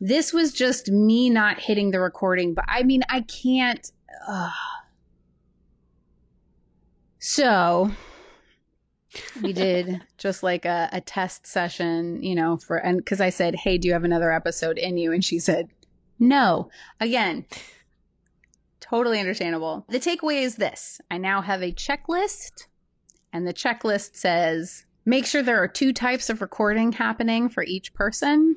This 0.00 0.32
was 0.34 0.52
just 0.52 0.90
me 0.90 1.30
not 1.30 1.58
hitting 1.58 1.90
the 1.92 2.00
recording, 2.00 2.52
but 2.52 2.64
I 2.68 2.82
mean, 2.82 3.02
I 3.08 3.22
can't. 3.22 3.90
ugh. 4.28 4.50
So 7.20 7.90
we 9.42 9.52
did 9.52 10.00
just 10.18 10.42
like 10.42 10.64
a, 10.64 10.88
a 10.92 11.00
test 11.00 11.46
session, 11.46 12.22
you 12.22 12.34
know, 12.34 12.56
for, 12.56 12.76
and 12.76 12.98
because 12.98 13.20
I 13.20 13.30
said, 13.30 13.54
Hey, 13.54 13.78
do 13.78 13.88
you 13.88 13.94
have 13.94 14.04
another 14.04 14.32
episode 14.32 14.78
in 14.78 14.96
you? 14.96 15.12
And 15.12 15.24
she 15.24 15.38
said, 15.38 15.68
No. 16.18 16.70
Again, 17.00 17.44
totally 18.80 19.20
understandable. 19.20 19.84
The 19.88 20.00
takeaway 20.00 20.42
is 20.42 20.56
this 20.56 21.00
I 21.10 21.18
now 21.18 21.42
have 21.42 21.62
a 21.62 21.72
checklist, 21.72 22.66
and 23.32 23.46
the 23.46 23.54
checklist 23.54 24.16
says, 24.16 24.84
Make 25.04 25.26
sure 25.26 25.42
there 25.42 25.62
are 25.62 25.68
two 25.68 25.92
types 25.92 26.30
of 26.30 26.40
recording 26.40 26.92
happening 26.92 27.48
for 27.48 27.64
each 27.64 27.92
person. 27.94 28.56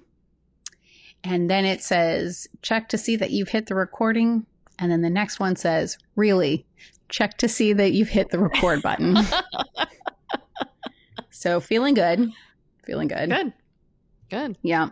And 1.25 1.49
then 1.49 1.65
it 1.65 1.81
says, 1.81 2.47
check 2.61 2.87
to 2.89 2.99
see 2.99 3.15
that 3.15 3.31
you've 3.31 3.49
hit 3.49 3.65
the 3.65 3.73
recording. 3.73 4.45
And 4.77 4.91
then 4.91 5.01
the 5.01 5.09
next 5.09 5.39
one 5.39 5.55
says, 5.55 5.97
really, 6.15 6.67
check 7.09 7.37
to 7.39 7.49
see 7.49 7.73
that 7.73 7.93
you've 7.93 8.09
hit 8.09 8.29
the 8.29 8.37
record 8.37 8.83
button. 8.83 9.17
so 11.45 11.60
feeling 11.60 11.93
good. 11.93 12.31
Feeling 12.86 13.08
good. 13.08 13.29
Good. 13.29 13.53
Good. 14.31 14.58
Yeah. 14.63 14.89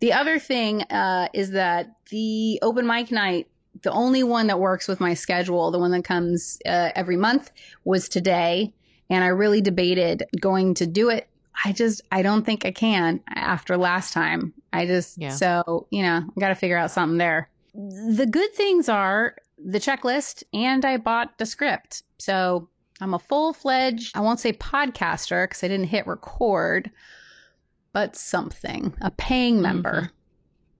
The 0.00 0.14
other 0.14 0.38
thing 0.38 0.82
uh, 0.84 1.28
is 1.34 1.50
that 1.50 1.96
the 2.08 2.58
open 2.62 2.86
mic 2.86 3.10
night, 3.12 3.48
the 3.82 3.92
only 3.92 4.22
one 4.22 4.46
that 4.46 4.58
works 4.58 4.88
with 4.88 5.00
my 5.00 5.12
schedule, 5.12 5.70
the 5.70 5.78
one 5.78 5.90
that 5.90 6.02
comes 6.02 6.58
uh, 6.64 6.92
every 6.94 7.18
month, 7.18 7.50
was 7.84 8.08
today. 8.08 8.72
And 9.10 9.22
I 9.22 9.26
really 9.26 9.60
debated 9.60 10.24
going 10.40 10.72
to 10.74 10.86
do 10.86 11.10
it. 11.10 11.28
I 11.62 11.72
just, 11.72 12.00
I 12.10 12.22
don't 12.22 12.46
think 12.46 12.64
I 12.64 12.70
can 12.70 13.20
after 13.28 13.76
last 13.76 14.14
time. 14.14 14.54
I 14.72 14.86
just, 14.86 15.18
Yeah. 15.18 15.28
so, 15.28 15.86
you 15.90 16.02
know, 16.02 16.22
I 16.34 16.40
got 16.40 16.48
to 16.48 16.54
figure 16.54 16.78
out 16.78 16.90
something 16.90 17.18
there. 17.18 17.50
The 17.74 18.26
good 18.30 18.54
things 18.54 18.88
are 18.88 19.36
the 19.62 19.78
checklist, 19.78 20.42
and 20.54 20.86
I 20.86 20.96
bought 20.96 21.36
Descript. 21.36 22.02
So 22.18 22.68
I'm 23.02 23.14
a 23.14 23.18
full 23.18 23.52
fledged, 23.52 24.16
I 24.16 24.20
won't 24.20 24.38
say 24.38 24.52
podcaster 24.52 25.44
because 25.44 25.64
I 25.64 25.68
didn't 25.68 25.88
hit 25.88 26.06
record, 26.06 26.90
but 27.92 28.14
something, 28.14 28.94
a 29.00 29.10
paying 29.10 29.60
member. 29.60 30.10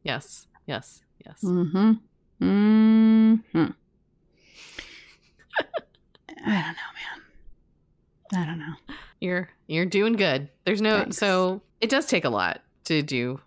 Yes. 0.04 0.46
Yes. 0.66 1.02
Yes. 1.26 1.40
Mm-hmm. 1.42 1.92
Mm-hmm. 2.40 3.58
I 6.44 6.62
don't 6.62 6.76
know, 6.76 6.92
man. 6.94 7.22
I 8.34 8.46
don't 8.46 8.58
know. 8.58 8.94
You're 9.20 9.48
you're 9.66 9.86
doing 9.86 10.14
good. 10.14 10.48
There's 10.64 10.80
no 10.80 10.98
Thanks. 11.00 11.18
so 11.18 11.60
it 11.80 11.90
does 11.90 12.06
take 12.06 12.24
a 12.24 12.30
lot 12.30 12.62
to 12.84 13.02
do. 13.02 13.40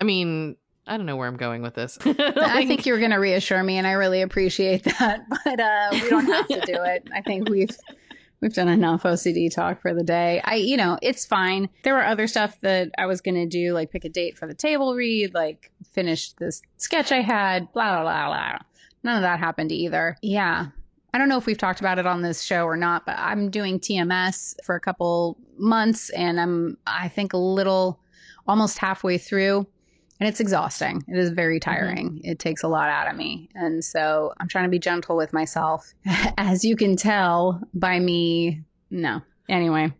I 0.00 0.04
mean, 0.04 0.56
I 0.86 0.96
don't 0.96 1.06
know 1.06 1.16
where 1.16 1.28
I'm 1.28 1.36
going 1.36 1.62
with 1.62 1.74
this. 1.74 1.98
I 2.04 2.66
think 2.66 2.86
you're 2.86 2.98
going 2.98 3.12
to 3.12 3.18
reassure 3.18 3.62
me, 3.62 3.78
and 3.78 3.86
I 3.86 3.92
really 3.92 4.22
appreciate 4.22 4.84
that. 4.84 5.24
But 5.44 5.60
uh, 5.60 5.88
we 5.92 6.08
don't 6.08 6.26
have 6.26 6.48
to 6.48 6.60
do 6.60 6.82
it. 6.82 7.08
I 7.14 7.20
think 7.20 7.48
we've 7.48 7.70
we've 8.42 8.52
done 8.52 8.68
enough 8.68 9.04
OCD 9.04 9.54
talk 9.54 9.80
for 9.80 9.94
the 9.94 10.02
day. 10.02 10.42
I, 10.44 10.56
you 10.56 10.76
know, 10.76 10.98
it's 11.00 11.24
fine. 11.24 11.70
There 11.84 11.94
were 11.94 12.04
other 12.04 12.26
stuff 12.26 12.60
that 12.60 12.90
I 12.98 13.06
was 13.06 13.22
going 13.22 13.36
to 13.36 13.46
do, 13.46 13.72
like 13.72 13.90
pick 13.90 14.04
a 14.04 14.08
date 14.10 14.36
for 14.36 14.46
the 14.46 14.54
table 14.54 14.94
read, 14.94 15.32
like 15.32 15.70
finish 15.92 16.32
this 16.32 16.60
sketch 16.76 17.12
I 17.12 17.22
had, 17.22 17.72
blah 17.72 18.02
blah 18.02 18.02
blah 18.02 18.26
blah. 18.26 18.58
None 19.04 19.16
of 19.16 19.22
that 19.22 19.38
happened 19.38 19.72
either. 19.72 20.16
Yeah. 20.20 20.66
I 21.14 21.18
don't 21.18 21.28
know 21.28 21.36
if 21.36 21.46
we've 21.46 21.58
talked 21.58 21.80
about 21.80 21.98
it 21.98 22.06
on 22.06 22.22
this 22.22 22.42
show 22.42 22.64
or 22.64 22.76
not, 22.76 23.04
but 23.04 23.16
I'm 23.18 23.50
doing 23.50 23.78
TMS 23.78 24.54
for 24.64 24.74
a 24.74 24.80
couple 24.80 25.38
months 25.56 26.10
and 26.10 26.40
I'm 26.40 26.76
I 26.86 27.08
think 27.08 27.32
a 27.32 27.38
little 27.38 28.00
almost 28.46 28.78
halfway 28.78 29.18
through 29.18 29.66
and 30.22 30.28
it's 30.28 30.38
exhausting. 30.38 31.02
It 31.08 31.18
is 31.18 31.30
very 31.30 31.58
tiring. 31.58 32.10
Mm-hmm. 32.10 32.30
It 32.30 32.38
takes 32.38 32.62
a 32.62 32.68
lot 32.68 32.88
out 32.88 33.10
of 33.10 33.16
me. 33.16 33.48
And 33.56 33.84
so 33.84 34.32
I'm 34.38 34.46
trying 34.46 34.62
to 34.62 34.70
be 34.70 34.78
gentle 34.78 35.16
with 35.16 35.32
myself. 35.32 35.92
As 36.38 36.64
you 36.64 36.76
can 36.76 36.94
tell 36.94 37.60
by 37.74 37.98
me, 37.98 38.62
no. 38.88 39.20
Anyway. 39.48 39.92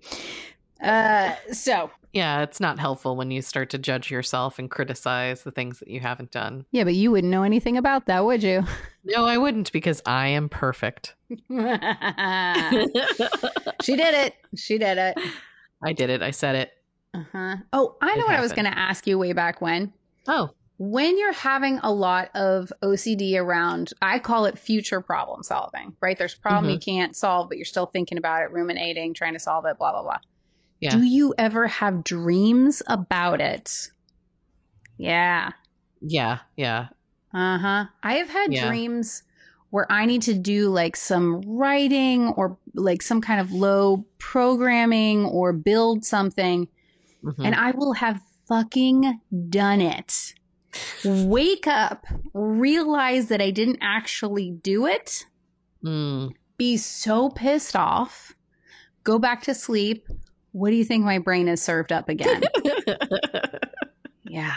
Uh 0.81 1.35
so 1.51 1.91
yeah, 2.13 2.43
it's 2.43 2.61
not 2.61 2.79
helpful 2.79 3.17
when 3.17 3.33
you 3.33 3.43
start 3.43 3.69
to 3.71 3.79
judge 3.79 4.13
yourself 4.13 4.61
and 4.61 4.71
criticize 4.71 5.43
the 5.43 5.51
things 5.51 5.81
that 5.81 5.89
you 5.89 5.99
haven't 5.99 6.31
done. 6.31 6.67
Yeah, 6.71 6.85
but 6.85 6.95
you 6.95 7.11
wouldn't 7.11 7.33
know 7.33 7.43
anything 7.43 7.77
about 7.77 8.07
that, 8.07 8.25
would 8.25 8.45
you? 8.45 8.63
No, 9.05 9.25
I 9.25 9.39
wouldn't 9.39 9.73
because 9.73 10.01
I 10.07 10.29
am 10.29 10.49
perfect. 10.49 11.17
she 11.31 11.37
did 13.97 14.15
it. 14.15 14.35
She 14.55 14.79
did 14.79 14.99
it. 14.99 15.19
I 15.83 15.93
did 15.93 16.11
it. 16.11 16.23
I 16.23 16.31
said 16.31 16.55
it. 16.55 16.71
Uh-huh. 17.13 17.57
Oh, 17.73 17.97
I 18.01 18.07
know 18.07 18.13
it 18.13 18.19
what 18.19 18.21
happened. 18.21 18.37
I 18.37 18.41
was 18.41 18.53
going 18.53 18.67
to 18.67 18.79
ask 18.79 19.05
you 19.09 19.19
way 19.19 19.33
back 19.33 19.61
when. 19.61 19.93
Oh. 20.27 20.51
When 20.79 21.19
you're 21.19 21.33
having 21.33 21.79
a 21.83 21.93
lot 21.93 22.31
of 22.35 22.73
OCD 22.83 23.37
around, 23.37 23.93
I 24.03 24.19
call 24.19 24.47
it 24.47 24.59
future 24.59 25.01
problem 25.01 25.43
solving, 25.43 25.95
right? 26.01 26.19
There's 26.19 26.35
a 26.35 26.39
problem 26.39 26.65
mm-hmm. 26.65 26.75
you 26.75 26.81
can't 26.81 27.15
solve, 27.15 27.49
but 27.49 27.59
you're 27.59 27.65
still 27.65 27.87
thinking 27.87 28.19
about 28.19 28.43
it, 28.43 28.51
ruminating, 28.51 29.15
trying 29.15 29.35
to 29.35 29.39
solve 29.39 29.65
it, 29.67 29.79
blah, 29.79 29.93
blah, 29.93 30.03
blah. 30.03 30.19
Yeah. 30.81 30.91
Do 30.91 31.03
you 31.05 31.35
ever 31.39 31.69
have 31.69 32.03
dreams 32.03 32.83
about 32.89 33.41
it? 33.41 33.91
Yeah. 34.97 35.51
Yeah. 36.01 36.39
Yeah. 36.57 36.89
Uh 37.33 37.59
huh. 37.59 37.85
I 38.03 38.15
have 38.15 38.29
had 38.29 38.53
yeah. 38.53 38.67
dreams 38.67 39.23
where 39.71 39.91
I 39.91 40.05
need 40.05 40.23
to 40.23 40.35
do 40.35 40.69
like 40.69 40.97
some 40.97 41.41
writing 41.43 42.29
or 42.31 42.59
like 42.75 43.01
some 43.01 43.21
kind 43.21 43.41
of 43.41 43.53
low 43.53 44.05
programming 44.19 45.25
or 45.25 45.53
build 45.53 46.05
something. 46.05 46.69
Mm-hmm. 47.25 47.45
And 47.45 47.55
I 47.55 47.71
will 47.71 47.93
have 47.95 48.21
fucking 48.53 49.19
done 49.49 49.81
it. 49.81 50.35
Wake 51.05 51.67
up, 51.67 52.07
realize 52.35 53.29
that 53.29 53.41
I 53.41 53.51
didn't 53.51 53.79
actually 53.81 54.51
do 54.51 54.87
it, 54.87 55.25
mm. 55.85 56.31
be 56.59 56.77
so 56.77 57.31
pissed 57.31 57.77
off, 57.77 58.35
go 59.05 59.19
back 59.19 59.43
to 59.45 59.55
sleep, 59.55 60.07
what 60.53 60.71
do 60.71 60.77
you 60.77 60.85
think 60.85 61.05
my 61.05 61.19
brain 61.19 61.49
is 61.49 61.63
served 61.63 61.93
up 61.93 62.11
again? 62.11 62.43
yeah. 64.25 64.55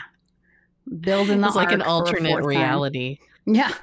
Building 1.00 1.40
the 1.40 1.48
It's 1.48 1.56
like 1.56 1.72
an 1.72 1.82
alternate 1.82 2.44
reality. 2.44 3.18
Time. 3.46 3.56
Yeah. 3.56 3.74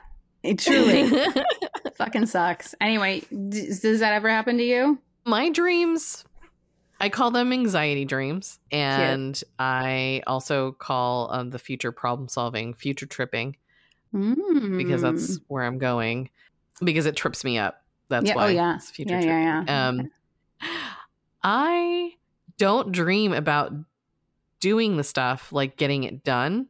It 0.42 0.58
truly 0.58 1.10
fucking 1.96 2.26
sucks. 2.26 2.74
Anyway, 2.80 3.22
does, 3.48 3.80
does 3.80 4.00
that 4.00 4.12
ever 4.12 4.28
happen 4.28 4.58
to 4.58 4.64
you? 4.64 4.98
My 5.24 5.48
dreams 5.50 6.24
I 7.02 7.08
call 7.08 7.32
them 7.32 7.52
anxiety 7.52 8.04
dreams, 8.04 8.60
and 8.70 9.34
Cute. 9.34 9.50
I 9.58 10.22
also 10.24 10.70
call 10.70 11.32
um, 11.32 11.50
the 11.50 11.58
future 11.58 11.90
problem 11.90 12.28
solving 12.28 12.74
future 12.74 13.06
tripping 13.06 13.56
mm. 14.14 14.78
because 14.78 15.02
that's 15.02 15.40
where 15.48 15.64
I'm 15.64 15.78
going 15.78 16.30
because 16.82 17.06
it 17.06 17.16
trips 17.16 17.42
me 17.42 17.58
up. 17.58 17.82
That's 18.08 18.28
yeah, 18.28 18.34
oh, 18.34 18.36
why. 18.36 18.44
Oh 18.44 18.50
yeah, 18.50 18.78
future 18.78 19.14
yeah, 19.14 19.20
tripping. 19.20 19.42
yeah, 19.42 19.64
yeah. 19.66 19.88
Um, 19.88 20.10
I 21.42 22.12
don't 22.56 22.92
dream 22.92 23.32
about 23.32 23.72
doing 24.60 24.96
the 24.96 25.02
stuff 25.02 25.52
like 25.52 25.76
getting 25.76 26.04
it 26.04 26.22
done. 26.22 26.68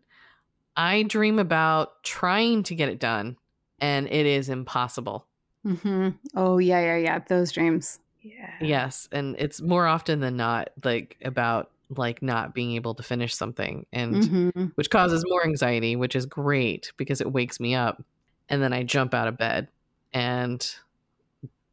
I 0.75 1.03
dream 1.03 1.39
about 1.39 2.03
trying 2.05 2.63
to 2.63 2.75
get 2.75 2.89
it 2.89 2.99
done, 2.99 3.37
and 3.81 4.07
it 4.07 4.25
is 4.25 4.49
impossible. 4.49 5.27
Mm-hmm. 5.67 6.09
Oh 6.35 6.57
yeah, 6.57 6.81
yeah, 6.81 6.97
yeah. 6.97 7.19
Those 7.19 7.53
dreams. 7.53 7.99
Yeah. 8.23 8.55
Yes, 8.61 9.09
and 9.13 9.37
it's 9.39 9.61
more 9.61 9.87
often 9.87 10.21
than 10.21 10.37
not 10.37 10.71
like 10.85 11.17
about 11.25 11.71
like 11.99 12.23
not 12.23 12.55
being 12.55 12.73
able 12.73 12.95
to 12.95 13.03
finish 13.03 13.35
something 13.35 13.87
and 13.93 14.15
mm-hmm. 14.15 14.65
which 14.75 14.91
causes 14.91 15.25
more 15.29 15.45
anxiety, 15.45 15.97
which 15.97 16.17
is 16.17 16.27
great 16.27 16.93
because 16.97 17.21
it 17.21 17.33
wakes 17.33 17.61
me 17.61 17.75
up 17.75 18.03
and 18.49 18.63
then 18.63 18.73
I 18.73 18.83
jump 18.83 19.15
out 19.15 19.29
of 19.29 19.37
bed 19.37 19.69
and 20.13 20.75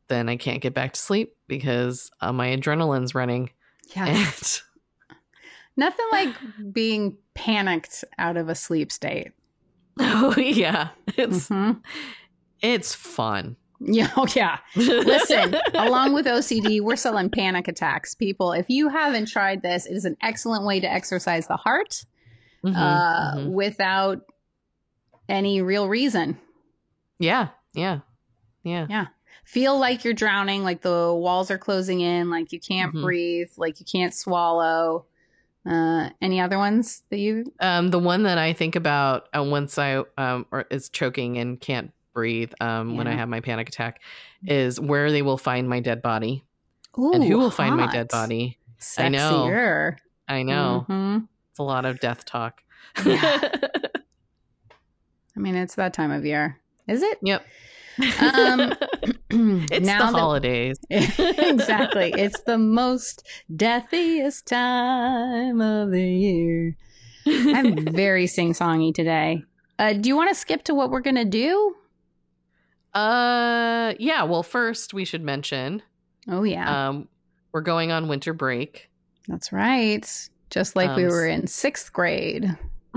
then 0.07 0.29
I 0.29 0.37
can't 0.37 0.61
get 0.61 0.73
back 0.73 0.93
to 0.93 0.99
sleep 0.99 1.35
because 1.47 2.11
uh, 2.21 2.33
my 2.33 2.55
adrenaline's 2.55 3.15
running. 3.15 3.51
Yeah. 3.95 4.05
And... 4.05 4.61
Nothing 5.75 6.05
like 6.11 6.35
being 6.71 7.17
panicked 7.33 8.03
out 8.19 8.37
of 8.37 8.47
a 8.47 8.53
sleep 8.53 8.91
state. 8.91 9.31
Oh 9.99 10.35
yeah. 10.37 10.89
It's 11.17 11.49
mm-hmm. 11.49 11.79
it's 12.61 12.93
fun. 12.93 13.57
Yeah, 13.79 14.11
oh 14.17 14.27
yeah. 14.35 14.59
Listen, 14.75 15.55
along 15.73 16.13
with 16.13 16.25
OCD, 16.25 16.81
we're 16.81 16.95
selling 16.95 17.29
panic 17.29 17.67
attacks. 17.67 18.15
People, 18.15 18.51
if 18.51 18.69
you 18.69 18.89
haven't 18.89 19.27
tried 19.27 19.61
this, 19.61 19.85
it 19.85 19.93
is 19.93 20.05
an 20.05 20.17
excellent 20.21 20.65
way 20.65 20.79
to 20.79 20.91
exercise 20.91 21.47
the 21.47 21.57
heart 21.57 22.05
mm-hmm, 22.63 22.75
uh, 22.75 23.35
mm-hmm. 23.35 23.51
without 23.51 24.21
any 25.27 25.61
real 25.61 25.87
reason. 25.87 26.37
Yeah, 27.19 27.49
yeah, 27.73 27.99
yeah, 28.63 28.87
yeah 28.89 29.05
feel 29.49 29.79
like 29.79 30.03
you're 30.03 30.13
drowning, 30.13 30.63
like 30.63 30.81
the 30.81 31.11
walls 31.11 31.49
are 31.49 31.57
closing 31.57 32.01
in, 32.01 32.29
like 32.29 32.51
you 32.51 32.59
can't 32.59 32.93
mm-hmm. 32.93 33.03
breathe, 33.03 33.49
like 33.57 33.79
you 33.79 33.85
can't 33.85 34.13
swallow. 34.13 35.05
Uh, 35.65 36.09
any 36.21 36.39
other 36.39 36.59
ones 36.59 37.01
that 37.09 37.17
you? 37.17 37.51
Um, 37.59 37.89
the 37.89 37.97
one 37.97 38.23
that 38.23 38.37
I 38.37 38.53
think 38.53 38.75
about 38.75 39.27
uh, 39.35 39.43
once 39.43 39.77
I 39.77 40.03
um 40.17 40.45
or 40.51 40.65
is 40.69 40.87
choking 40.89 41.37
and 41.37 41.59
can't 41.59 41.91
breathe 42.19 42.51
um 42.59 42.91
yeah. 42.91 42.97
when 42.97 43.07
I 43.07 43.15
have 43.15 43.29
my 43.29 43.39
panic 43.39 43.69
attack 43.69 44.01
is 44.45 44.77
where 44.77 45.09
they 45.09 45.21
will 45.21 45.37
find 45.37 45.69
my 45.69 45.79
dead 45.79 46.01
body. 46.01 46.43
Ooh, 46.97 47.13
and 47.13 47.23
who 47.23 47.37
will 47.37 47.49
hot. 47.49 47.57
find 47.57 47.77
my 47.77 47.89
dead 47.89 48.09
body? 48.09 48.57
Sexier. 48.77 48.99
I 48.99 49.09
know. 49.09 49.95
I 50.27 50.43
know. 50.43 50.85
Mm-hmm. 50.89 51.25
It's 51.49 51.59
a 51.59 51.63
lot 51.63 51.85
of 51.85 52.01
death 52.01 52.25
talk. 52.25 52.61
Yeah. 53.05 53.39
I 55.35 55.39
mean, 55.39 55.55
it's 55.55 55.75
that 55.75 55.93
time 55.93 56.11
of 56.11 56.25
year. 56.25 56.59
Is 56.89 57.01
it? 57.01 57.19
Yep. 57.21 57.45
Um, 58.19 58.73
it's 59.29 59.69
the 59.69 59.79
that, 59.79 60.11
holidays. 60.11 60.77
exactly. 60.89 62.13
It's 62.17 62.41
the 62.41 62.57
most 62.57 63.25
deathiest 63.55 64.47
time 64.47 65.61
of 65.61 65.91
the 65.91 66.03
year. 66.03 66.75
I'm 67.25 67.85
very 67.93 68.27
sing 68.27 68.53
songy 68.53 68.93
today. 68.93 69.43
Uh, 69.77 69.93
do 69.93 70.09
you 70.09 70.15
want 70.15 70.29
to 70.29 70.35
skip 70.35 70.63
to 70.63 70.75
what 70.75 70.91
we're 70.91 70.99
going 70.99 71.15
to 71.15 71.25
do? 71.25 71.75
Uh, 72.93 73.93
yeah. 73.99 74.23
Well, 74.23 74.43
first, 74.43 74.93
we 74.93 75.05
should 75.05 75.23
mention. 75.23 75.81
Oh, 76.27 76.43
yeah. 76.43 76.89
Um, 76.89 77.07
we're 77.51 77.61
going 77.61 77.91
on 77.91 78.07
winter 78.07 78.33
break. 78.33 78.89
That's 79.27 79.51
right. 79.51 80.29
Just 80.49 80.75
like 80.75 80.89
um, 80.89 80.95
we 80.95 81.05
were 81.05 81.27
in 81.27 81.47
sixth 81.47 81.93
grade. 81.93 82.57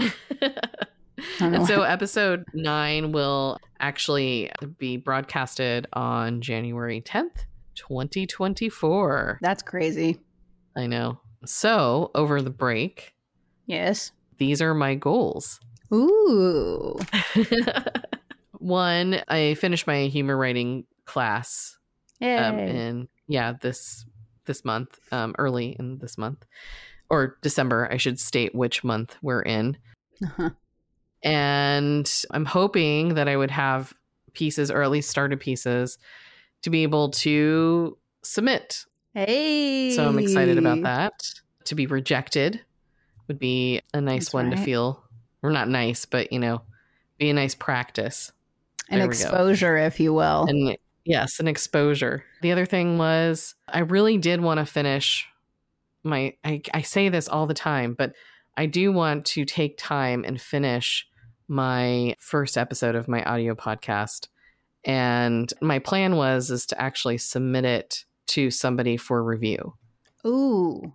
and 1.40 1.66
so 1.66 1.82
episode 1.82 2.44
nine 2.54 3.12
will 3.12 3.58
actually 3.80 4.50
be 4.78 4.96
broadcasted 4.96 5.86
on 5.92 6.40
January 6.40 7.02
10th, 7.02 7.44
2024. 7.74 9.38
That's 9.42 9.62
crazy. 9.62 10.18
I 10.76 10.86
know. 10.86 11.20
So 11.44 12.10
over 12.14 12.40
the 12.40 12.50
break. 12.50 13.14
Yes. 13.66 14.12
These 14.38 14.62
are 14.62 14.74
my 14.74 14.94
goals. 14.94 15.60
Ooh. 15.92 16.98
One, 18.62 19.20
I 19.26 19.54
finished 19.54 19.88
my 19.88 20.02
humor 20.02 20.36
writing 20.36 20.84
class. 21.04 21.76
Um, 22.20 22.28
and 22.28 23.08
yeah, 23.26 23.54
this 23.60 24.06
this 24.44 24.64
month, 24.64 25.00
um, 25.10 25.34
early 25.36 25.74
in 25.76 25.98
this 25.98 26.16
month, 26.16 26.46
or 27.10 27.38
December, 27.42 27.88
I 27.90 27.96
should 27.96 28.20
state 28.20 28.54
which 28.54 28.84
month 28.84 29.16
we're 29.20 29.42
in. 29.42 29.76
Uh-huh. 30.22 30.50
And 31.24 32.12
I'm 32.30 32.44
hoping 32.44 33.14
that 33.14 33.28
I 33.28 33.36
would 33.36 33.50
have 33.50 33.92
pieces, 34.32 34.70
or 34.70 34.82
at 34.82 34.90
least 34.90 35.10
started 35.10 35.40
pieces, 35.40 35.98
to 36.62 36.70
be 36.70 36.84
able 36.84 37.10
to 37.10 37.98
submit. 38.22 38.84
Hey. 39.14 39.90
So 39.90 40.06
I'm 40.06 40.20
excited 40.20 40.58
about 40.58 40.82
that. 40.82 41.12
To 41.64 41.74
be 41.74 41.86
rejected 41.86 42.60
would 43.26 43.40
be 43.40 43.80
a 43.92 44.00
nice 44.00 44.26
That's 44.26 44.34
one 44.34 44.50
right. 44.50 44.56
to 44.56 44.62
feel. 44.62 45.02
Or 45.42 45.50
not 45.50 45.68
nice, 45.68 46.04
but 46.04 46.32
you 46.32 46.38
know, 46.38 46.62
be 47.18 47.28
a 47.30 47.34
nice 47.34 47.56
practice. 47.56 48.30
An 48.92 48.98
there 48.98 49.08
exposure, 49.08 49.76
if 49.76 49.98
you 49.98 50.12
will. 50.12 50.46
And 50.48 50.76
yes, 51.04 51.40
an 51.40 51.48
exposure. 51.48 52.24
The 52.42 52.52
other 52.52 52.66
thing 52.66 52.98
was 52.98 53.54
I 53.68 53.80
really 53.80 54.18
did 54.18 54.40
want 54.40 54.58
to 54.58 54.66
finish 54.66 55.26
my 56.04 56.34
I, 56.44 56.62
I 56.74 56.82
say 56.82 57.08
this 57.08 57.28
all 57.28 57.46
the 57.46 57.54
time, 57.54 57.94
but 57.94 58.12
I 58.56 58.66
do 58.66 58.92
want 58.92 59.24
to 59.26 59.44
take 59.44 59.78
time 59.78 60.24
and 60.24 60.40
finish 60.40 61.06
my 61.48 62.14
first 62.18 62.56
episode 62.56 62.94
of 62.94 63.08
my 63.08 63.22
audio 63.24 63.54
podcast. 63.54 64.28
And 64.84 65.52
my 65.60 65.78
plan 65.78 66.16
was 66.16 66.50
is 66.50 66.66
to 66.66 66.80
actually 66.80 67.18
submit 67.18 67.64
it 67.64 68.04
to 68.28 68.50
somebody 68.50 68.96
for 68.96 69.22
review. 69.22 69.74
Ooh. 70.26 70.94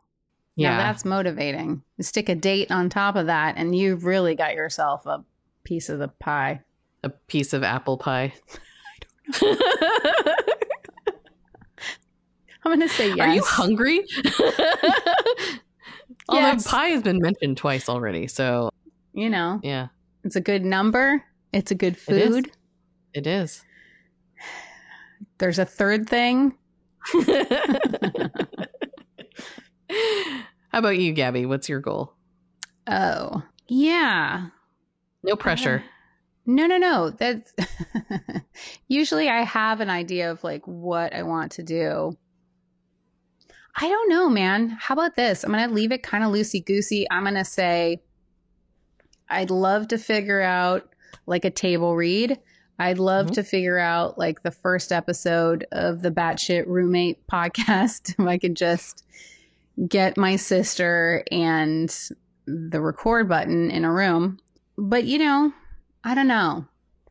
Yeah. 0.55 0.71
Now 0.71 0.77
that's 0.77 1.05
motivating. 1.05 1.83
You 1.97 2.03
stick 2.03 2.29
a 2.29 2.35
date 2.35 2.71
on 2.71 2.89
top 2.89 3.15
of 3.15 3.27
that, 3.27 3.55
and 3.57 3.75
you've 3.75 4.05
really 4.05 4.35
got 4.35 4.55
yourself 4.55 5.05
a 5.05 5.23
piece 5.63 5.89
of 5.89 5.99
the 5.99 6.07
pie. 6.07 6.61
A 7.03 7.09
piece 7.09 7.53
of 7.53 7.63
apple 7.63 7.97
pie. 7.97 8.33
I'm 9.41 9.57
going 12.63 12.79
to 12.81 12.89
say 12.89 13.09
yes. 13.13 13.19
Are 13.19 13.33
you 13.33 13.43
hungry? 13.43 14.03
Although 16.29 16.57
pie 16.65 16.87
has 16.87 17.01
been 17.01 17.19
mentioned 17.19 17.57
twice 17.57 17.87
already. 17.87 18.27
So, 18.27 18.69
You 19.13 19.29
know, 19.29 19.59
yeah, 19.63 19.87
it's 20.23 20.35
a 20.35 20.41
good 20.41 20.65
number. 20.65 21.23
It's 21.53 21.71
a 21.71 21.75
good 21.75 21.97
food. 21.97 22.51
it 23.13 23.25
is. 23.27 23.63
There's 25.37 25.59
a 25.59 25.65
third 25.65 26.09
thing. 26.09 26.55
How 30.69 30.79
about 30.79 30.97
you, 30.97 31.13
Gabbie? 31.13 31.47
What's 31.47 31.69
your 31.69 31.79
goal? 31.79 32.13
Oh, 32.87 33.41
yeah. 33.67 34.47
No 35.23 35.35
pressure. 35.35 35.83
No, 36.47 36.65
no, 36.65 36.77
no. 36.77 37.09
That's 37.11 37.53
usually 38.87 39.29
I 39.29 39.43
have 39.43 39.81
an 39.81 39.89
idea 39.89 40.31
of 40.31 40.43
like 40.43 40.65
what 40.65 41.13
I 41.13 41.23
want 41.23 41.51
to 41.53 41.63
do. 41.63 42.17
I 43.79 43.87
don't 43.87 44.09
know, 44.09 44.29
man. 44.29 44.69
How 44.69 44.93
about 44.95 45.15
this? 45.15 45.43
I'm 45.43 45.51
going 45.51 45.67
to 45.67 45.75
leave 45.75 45.91
it 45.91 46.01
kind 46.01 46.23
of 46.23 46.31
loosey 46.31 46.65
goosey. 46.65 47.05
I'm 47.11 47.23
going 47.23 47.35
to 47.35 47.45
say 47.45 48.01
I'd 49.29 49.51
love 49.51 49.89
to 49.89 49.97
figure 49.97 50.41
out 50.41 50.89
like 51.27 51.45
a 51.45 51.51
table 51.51 51.95
read. 51.95 52.39
I'd 52.79 52.97
love 52.99 53.27
Mhm. 53.27 53.33
to 53.35 53.43
figure 53.43 53.77
out 53.77 54.17
like 54.17 54.41
the 54.43 54.51
first 54.51 54.91
episode 54.91 55.65
of 55.71 56.01
the 56.01 56.11
Batshit 56.11 56.65
Roommate 56.65 57.27
podcast. 57.27 58.15
If 58.19 58.25
I 58.25 58.37
could 58.37 58.55
just 58.55 59.03
get 59.87 60.17
my 60.17 60.37
sister 60.37 61.23
and 61.31 61.93
the 62.47 62.81
record 62.81 63.27
button 63.29 63.69
in 63.69 63.83
a 63.85 63.91
room. 63.91 64.39
But 64.77 65.03
you 65.03 65.17
know, 65.19 65.53
I 66.03 66.15
don't 66.15 66.27
know. 66.27 66.65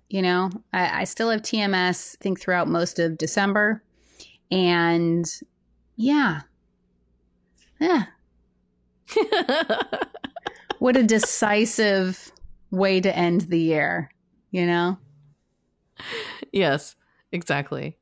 You 0.08 0.22
know, 0.22 0.50
I, 0.72 1.00
I 1.00 1.04
still 1.04 1.30
have 1.30 1.42
TMS, 1.42 2.14
I 2.14 2.22
think, 2.22 2.40
throughout 2.40 2.68
most 2.68 2.98
of 2.98 3.18
December. 3.18 3.82
And 4.50 5.26
yeah. 5.96 6.42
Yeah. 7.80 8.04
What 10.78 10.96
a 10.96 11.02
decisive 11.02 12.32
way 12.70 13.00
to 13.00 13.16
end 13.16 13.42
the 13.42 13.58
year, 13.58 14.10
you 14.50 14.66
know? 14.66 14.98
yes, 16.52 16.94
exactly. 17.32 17.96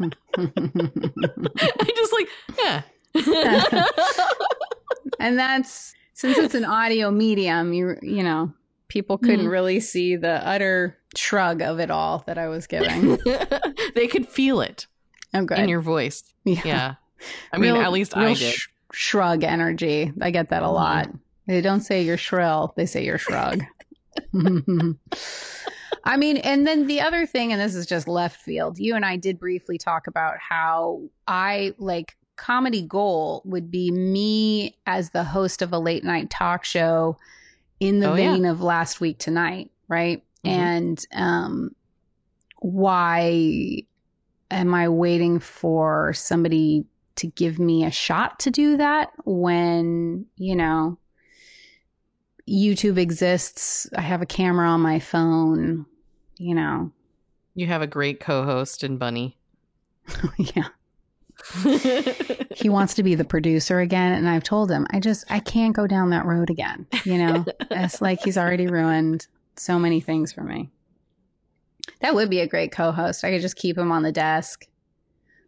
I 0.00 0.10
just 1.94 2.12
like, 2.12 2.28
yeah. 2.58 2.82
and 5.20 5.38
that's 5.38 5.94
since 6.14 6.38
it's 6.38 6.54
an 6.54 6.64
audio 6.64 7.10
medium, 7.10 7.72
you 7.72 7.96
you 8.02 8.22
know, 8.22 8.52
people 8.88 9.18
couldn't 9.18 9.46
Mhm. 9.46 9.50
really 9.50 9.80
see 9.80 10.16
the 10.16 10.46
utter 10.46 10.96
shrug 11.16 11.62
of 11.62 11.80
it 11.80 11.90
all 11.90 12.22
that 12.26 12.38
I 12.38 12.48
was 12.48 12.66
giving. 12.66 13.18
they 13.94 14.06
could 14.06 14.28
feel 14.28 14.60
it 14.60 14.86
Oh, 15.32 15.44
good. 15.44 15.58
in 15.58 15.68
your 15.68 15.80
voice. 15.80 16.22
yeah. 16.44 16.60
Yeah. 16.64 16.94
I 17.52 17.58
mean, 17.58 17.72
Real- 17.74 17.82
at 17.82 17.92
least 17.92 18.16
I 18.16 18.34
did. 18.34 18.38
sh- 18.54 18.68
shrug 18.92 19.42
energy. 19.44 20.12
I 20.20 20.30
get 20.30 20.50
that 20.50 20.62
a 20.62 20.66
Mhm. 20.66 20.74
lot. 20.74 21.08
They 21.46 21.60
don't 21.60 21.80
say 21.80 22.02
you're 22.02 22.16
shrill; 22.16 22.72
they 22.76 22.86
say 22.86 23.04
you're 23.04 23.18
shrug. 23.18 23.60
I 26.06 26.16
mean, 26.18 26.36
and 26.38 26.66
then 26.66 26.86
the 26.86 27.00
other 27.00 27.26
thing, 27.26 27.52
and 27.52 27.60
this 27.60 27.74
is 27.74 27.86
just 27.86 28.06
left 28.06 28.40
field. 28.40 28.78
You 28.78 28.94
and 28.94 29.04
I 29.04 29.16
did 29.16 29.38
briefly 29.38 29.78
talk 29.78 30.06
about 30.06 30.34
how 30.38 31.02
I 31.26 31.74
like 31.78 32.16
comedy 32.36 32.82
goal 32.82 33.42
would 33.44 33.70
be 33.70 33.90
me 33.90 34.76
as 34.86 35.10
the 35.10 35.24
host 35.24 35.62
of 35.62 35.72
a 35.72 35.78
late 35.78 36.04
night 36.04 36.30
talk 36.30 36.64
show 36.64 37.16
in 37.80 38.00
the 38.00 38.10
Oh, 38.10 38.14
yeah. 38.16 38.32
vein 38.32 38.44
of 38.44 38.62
last 38.62 39.00
week 39.00 39.18
tonight, 39.18 39.70
right? 39.88 40.22
Mhm. 40.44 40.50
And 40.50 41.06
um 41.12 41.74
why 42.60 43.82
am 44.50 44.74
I 44.74 44.88
waiting 44.88 45.38
for 45.38 46.12
somebody 46.14 46.84
to 47.16 47.26
give 47.28 47.58
me 47.58 47.84
a 47.84 47.90
shot 47.90 48.38
to 48.40 48.50
do 48.50 48.76
that 48.78 49.10
when, 49.24 50.26
you 50.36 50.56
know, 50.56 50.98
YouTube 52.48 52.98
exists, 52.98 53.88
I 53.96 54.00
have 54.02 54.22
a 54.22 54.26
camera 54.26 54.68
on 54.68 54.80
my 54.80 54.98
phone, 54.98 55.86
you 56.38 56.54
know. 56.54 56.90
You 57.54 57.66
have 57.68 57.82
a 57.82 57.86
great 57.86 58.20
co-host 58.20 58.82
in 58.84 58.96
Bunny. 58.98 59.38
yeah. 60.38 60.68
He 62.56 62.68
wants 62.68 62.94
to 62.94 63.02
be 63.02 63.14
the 63.14 63.24
producer 63.24 63.80
again 63.80 64.12
and 64.12 64.28
I've 64.28 64.44
told 64.44 64.70
him 64.70 64.86
I 64.90 65.00
just 65.00 65.24
I 65.30 65.40
can't 65.40 65.74
go 65.76 65.86
down 65.86 66.10
that 66.10 66.24
road 66.24 66.50
again, 66.50 66.86
you 67.04 67.18
know. 67.18 67.44
it's 67.70 68.00
like 68.00 68.22
he's 68.22 68.38
already 68.38 68.66
ruined 68.66 69.26
so 69.56 69.78
many 69.78 70.00
things 70.00 70.32
for 70.32 70.42
me. 70.42 70.70
That 72.00 72.14
would 72.14 72.30
be 72.30 72.40
a 72.40 72.48
great 72.48 72.72
co-host. 72.72 73.24
I 73.24 73.30
could 73.30 73.42
just 73.42 73.56
keep 73.56 73.76
him 73.76 73.92
on 73.92 74.02
the 74.02 74.12
desk, 74.12 74.66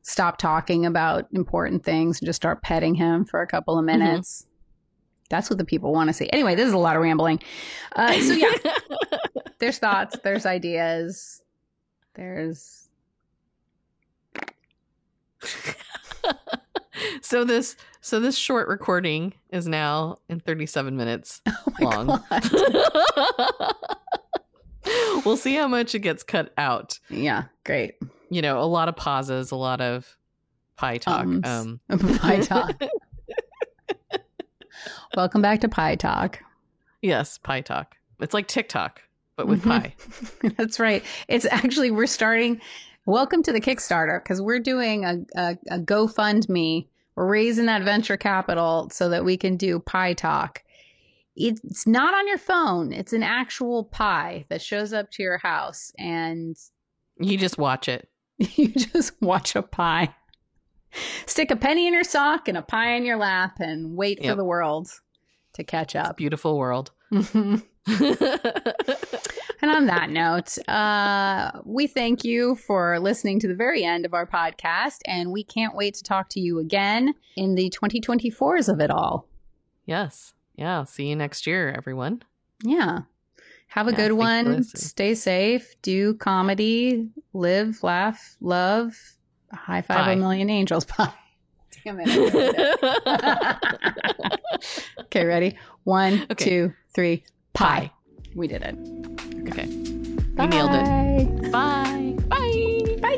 stop 0.03 0.39
talking 0.39 0.85
about 0.87 1.27
important 1.33 1.85
things, 1.85 2.21
and 2.21 2.27
just 2.27 2.37
start 2.37 2.63
petting 2.63 2.95
him 2.95 3.25
for 3.25 3.41
a 3.41 3.47
couple 3.47 3.79
of 3.79 3.85
minutes. 3.85 4.47
That's 5.31 5.51
what 5.51 5.59
the 5.59 5.65
people 5.65 5.93
want 5.93 6.09
to 6.09 6.15
see. 6.15 6.31
Anyway, 6.33 6.55
this 6.55 6.69
is 6.69 6.73
a 6.75 6.79
lot 6.79 6.97
of 6.97 7.03
rambling. 7.03 7.43
Uh, 7.95 8.13
so 8.21 8.33
yeah, 8.35 8.53
there's 9.59 9.79
thoughts, 9.79 10.17
there's 10.23 10.47
ideas, 10.47 11.43
there's 12.15 12.86
so 17.23 17.45
this 17.45 17.77
so 18.01 18.21
this 18.21 18.37
short 18.37 18.69
recording 18.69 19.35
is 19.51 19.67
now 19.67 20.19
in 20.29 20.41
37 20.41 20.97
minutes 20.97 21.41
oh 21.49 21.65
long. 21.81 22.23
we'll 25.25 25.37
see 25.37 25.55
how 25.55 25.69
much 25.69 25.95
it 25.95 26.01
gets 26.01 26.23
cut 26.23 26.53
out. 26.57 26.99
Yeah, 27.11 27.45
great. 27.65 27.95
You 28.31 28.43
know, 28.43 28.61
a 28.61 28.65
lot 28.67 28.89
of 28.89 28.97
pauses, 28.97 29.51
a 29.51 29.57
lot 29.57 29.81
of 29.81 30.17
pie 30.77 30.99
talk. 30.99 31.21
Ums. 31.21 31.47
Um 31.47 31.81
Pie 32.19 32.41
talk. 32.41 32.81
Welcome 35.17 35.43
back 35.43 35.61
to 35.63 35.69
Pie 35.69 35.97
Talk. 35.97 36.41
yes, 37.03 37.39
pie 37.39 37.63
talk. 37.63 37.97
It's 38.21 38.35
like 38.35 38.47
TikTok, 38.49 39.01
but 39.37 39.47
with 39.47 39.63
Mhm. 39.63 39.83
pie. 39.83 39.95
That's 40.59 40.79
right. 40.79 41.03
It's 41.29 41.47
actually 41.51 41.91
we're 41.91 42.07
starting. 42.07 42.61
Welcome 43.09 43.45
to 43.45 43.53
the 43.53 43.61
Kickstarter 43.61 44.21
because 44.21 44.43
we're 44.43 44.59
doing 44.59 45.05
a, 45.05 45.25
a, 45.37 45.57
a 45.71 45.79
GoFundMe. 45.79 46.89
We're 47.15 47.29
raising 47.29 47.67
that 47.67 47.85
venture 47.85 48.17
capital 48.17 48.91
so 48.91 49.09
that 49.11 49.25
we 49.25 49.37
can 49.37 49.57
do 49.57 49.79
Pie 49.79 50.15
Talk. 50.15 50.65
It's 51.37 51.87
not 51.87 52.15
on 52.15 52.27
your 52.27 52.37
phone. 52.37 52.93
It's 52.93 53.13
an 53.13 53.23
actual 53.23 53.85
pie 53.85 54.45
that 54.49 54.61
shows 54.61 54.93
up 54.93 55.13
to 55.13 55.23
your 55.23 55.39
house, 55.39 55.93
and 55.97 56.57
You 57.21 57.39
just 57.39 57.59
watch 57.59 57.89
it. 57.89 58.09
you 58.39 58.71
just 58.71 59.13
watch 59.23 59.55
a 59.55 59.63
pie. 59.63 60.13
Stick 61.27 61.53
a 61.53 61.57
penny 61.57 61.87
in 61.87 61.93
your 61.93 62.03
sock 62.03 62.49
and 62.49 62.59
a 62.59 62.63
pie 62.63 62.97
in 62.97 63.05
your 63.05 63.19
lap, 63.19 63.61
and 63.61 63.97
wait 63.97 64.21
for 64.25 64.35
the 64.35 64.45
world 64.45 64.89
to 65.53 65.63
catch 65.63 65.95
up. 65.95 66.17
Beautiful 66.17 66.59
world. 66.59 66.91
And 69.63 69.71
on 69.71 69.87
that 69.87 70.11
note, 70.11 70.59
uh, 70.69 71.53
we 71.65 71.87
thank 71.87 72.25
you 72.25 72.57
for 72.57 72.99
listening 73.01 73.41
to 73.41 73.49
the 73.49 73.55
very 73.55 73.83
end 73.85 74.05
of 74.05 74.13
our 74.15 74.27
podcast, 74.27 74.99
and 75.07 75.33
we 75.33 75.43
can't 75.45 75.75
wait 75.75 75.95
to 75.95 76.03
talk 76.03 76.29
to 76.31 76.41
you 76.41 76.59
again 76.59 77.15
in 77.37 77.55
the 77.55 77.71
2024s 77.71 78.71
of 78.73 78.81
it 78.81 78.91
all. 78.91 79.27
yes. 79.87 80.33
Yeah. 80.59 80.85
See 80.85 81.09
you 81.09 81.17
next 81.17 81.47
year, 81.47 81.71
everyone. 81.77 82.23
Yeah. 82.63 83.01
Have 83.69 83.89
a 83.89 83.91
Yeah, 83.91 83.97
good 83.97 84.13
one. 84.13 84.63
Stay 84.65 85.15
safe. 85.15 85.75
Do 85.83 86.15
comedy. 86.15 87.11
Live, 87.35 87.83
laugh, 87.83 88.37
love. 88.41 88.95
High 89.53 89.83
five 89.83 90.05
Pie. 90.07 90.13
a 90.13 90.17
million 90.17 90.49
angels. 90.49 90.87
Pie. 90.87 91.13
Damn 91.85 92.01
it. 92.01 92.09
It. 92.09 94.41
okay, 95.01 95.27
ready? 95.27 95.59
One, 95.85 96.25
Okay. 96.31 96.45
two, 96.45 96.73
three. 96.95 97.23
Pie. 97.53 97.91
Pie. 97.91 97.93
We 98.35 98.49
did 98.49 98.63
it. 98.63 98.77
Okay. 99.49 99.67
Bye. 100.35 100.45
You 100.45 100.51
nailed 100.51 100.75
it. 100.75 101.53
Bye. 101.53 102.15
Bye. 102.29 102.97
Bye. 103.01 103.17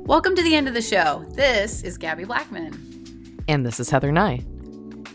Welcome 0.06 0.34
to 0.34 0.42
the 0.42 0.54
end 0.54 0.66
of 0.66 0.72
the 0.74 0.82
show. 0.82 1.24
This 1.30 1.82
is 1.82 1.98
Gabbie 1.98 2.26
Blackman. 2.26 3.42
And 3.48 3.66
this 3.66 3.80
is 3.80 3.90
Heather 3.90 4.10
Nye. 4.10 4.42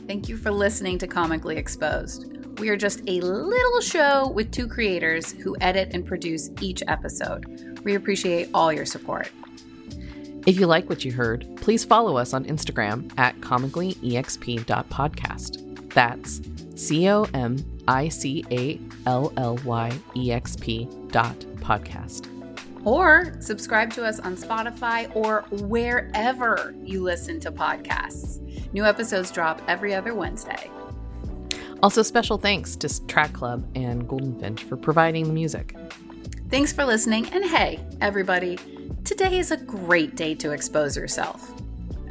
Thank 0.07 0.29
you 0.29 0.37
for 0.37 0.51
listening 0.51 0.99
to 0.99 1.07
Comically 1.07 1.57
Exposed. 1.57 2.59
We 2.59 2.69
are 2.69 2.77
just 2.77 3.01
a 3.07 3.19
little 3.19 3.81
show 3.81 4.29
with 4.29 4.51
two 4.51 4.67
creators 4.67 5.31
who 5.33 5.57
edit 5.59 5.89
and 5.93 6.05
produce 6.05 6.51
each 6.61 6.83
episode. 6.87 7.81
We 7.83 7.95
appreciate 7.95 8.49
all 8.53 8.71
your 8.71 8.85
support. 8.85 9.31
If 10.45 10.59
you 10.59 10.67
like 10.67 10.87
what 10.87 11.03
you 11.03 11.11
heard, 11.11 11.47
please 11.57 11.83
follow 11.83 12.15
us 12.17 12.31
on 12.33 12.45
Instagram 12.45 13.11
at 13.17 13.37
comicallyexp.podcast. 13.41 15.93
That's 15.93 16.39
C 16.75 17.09
O 17.09 17.23
M 17.33 17.57
I 17.87 18.09
C 18.09 18.45
A 18.51 18.79
L 19.05 19.33
L 19.37 19.57
Y 19.65 19.91
E 20.15 20.31
X 20.31 20.55
P 20.55 20.87
dot 21.07 21.37
podcast. 21.57 22.29
Or 22.85 23.35
subscribe 23.39 23.91
to 23.93 24.05
us 24.05 24.19
on 24.19 24.35
Spotify 24.35 25.13
or 25.15 25.43
wherever 25.49 26.75
you 26.83 27.01
listen 27.01 27.39
to 27.39 27.51
podcasts. 27.51 28.39
New 28.73 28.85
episodes 28.85 29.31
drop 29.31 29.61
every 29.67 29.95
other 29.95 30.13
Wednesday. 30.13 30.69
Also, 31.81 32.03
special 32.03 32.37
thanks 32.37 32.75
to 32.75 33.07
Track 33.07 33.33
Club 33.33 33.65
and 33.75 34.07
Golden 34.07 34.39
Finch 34.39 34.63
for 34.63 34.77
providing 34.77 35.25
the 35.27 35.33
music. 35.33 35.75
Thanks 36.49 36.71
for 36.71 36.85
listening, 36.85 37.27
and 37.29 37.43
hey, 37.43 37.79
everybody, 38.01 38.57
today 39.03 39.39
is 39.39 39.51
a 39.51 39.57
great 39.57 40.15
day 40.15 40.35
to 40.35 40.51
expose 40.51 40.95
yourself. 40.95 41.51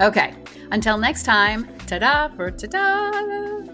Okay, 0.01 0.35
until 0.73 0.99
next 0.99 1.23
time, 1.23 1.69
ta 1.87 1.99
da 1.99 2.29
for 2.29 2.51
ta 2.51 2.67
da! 2.67 3.74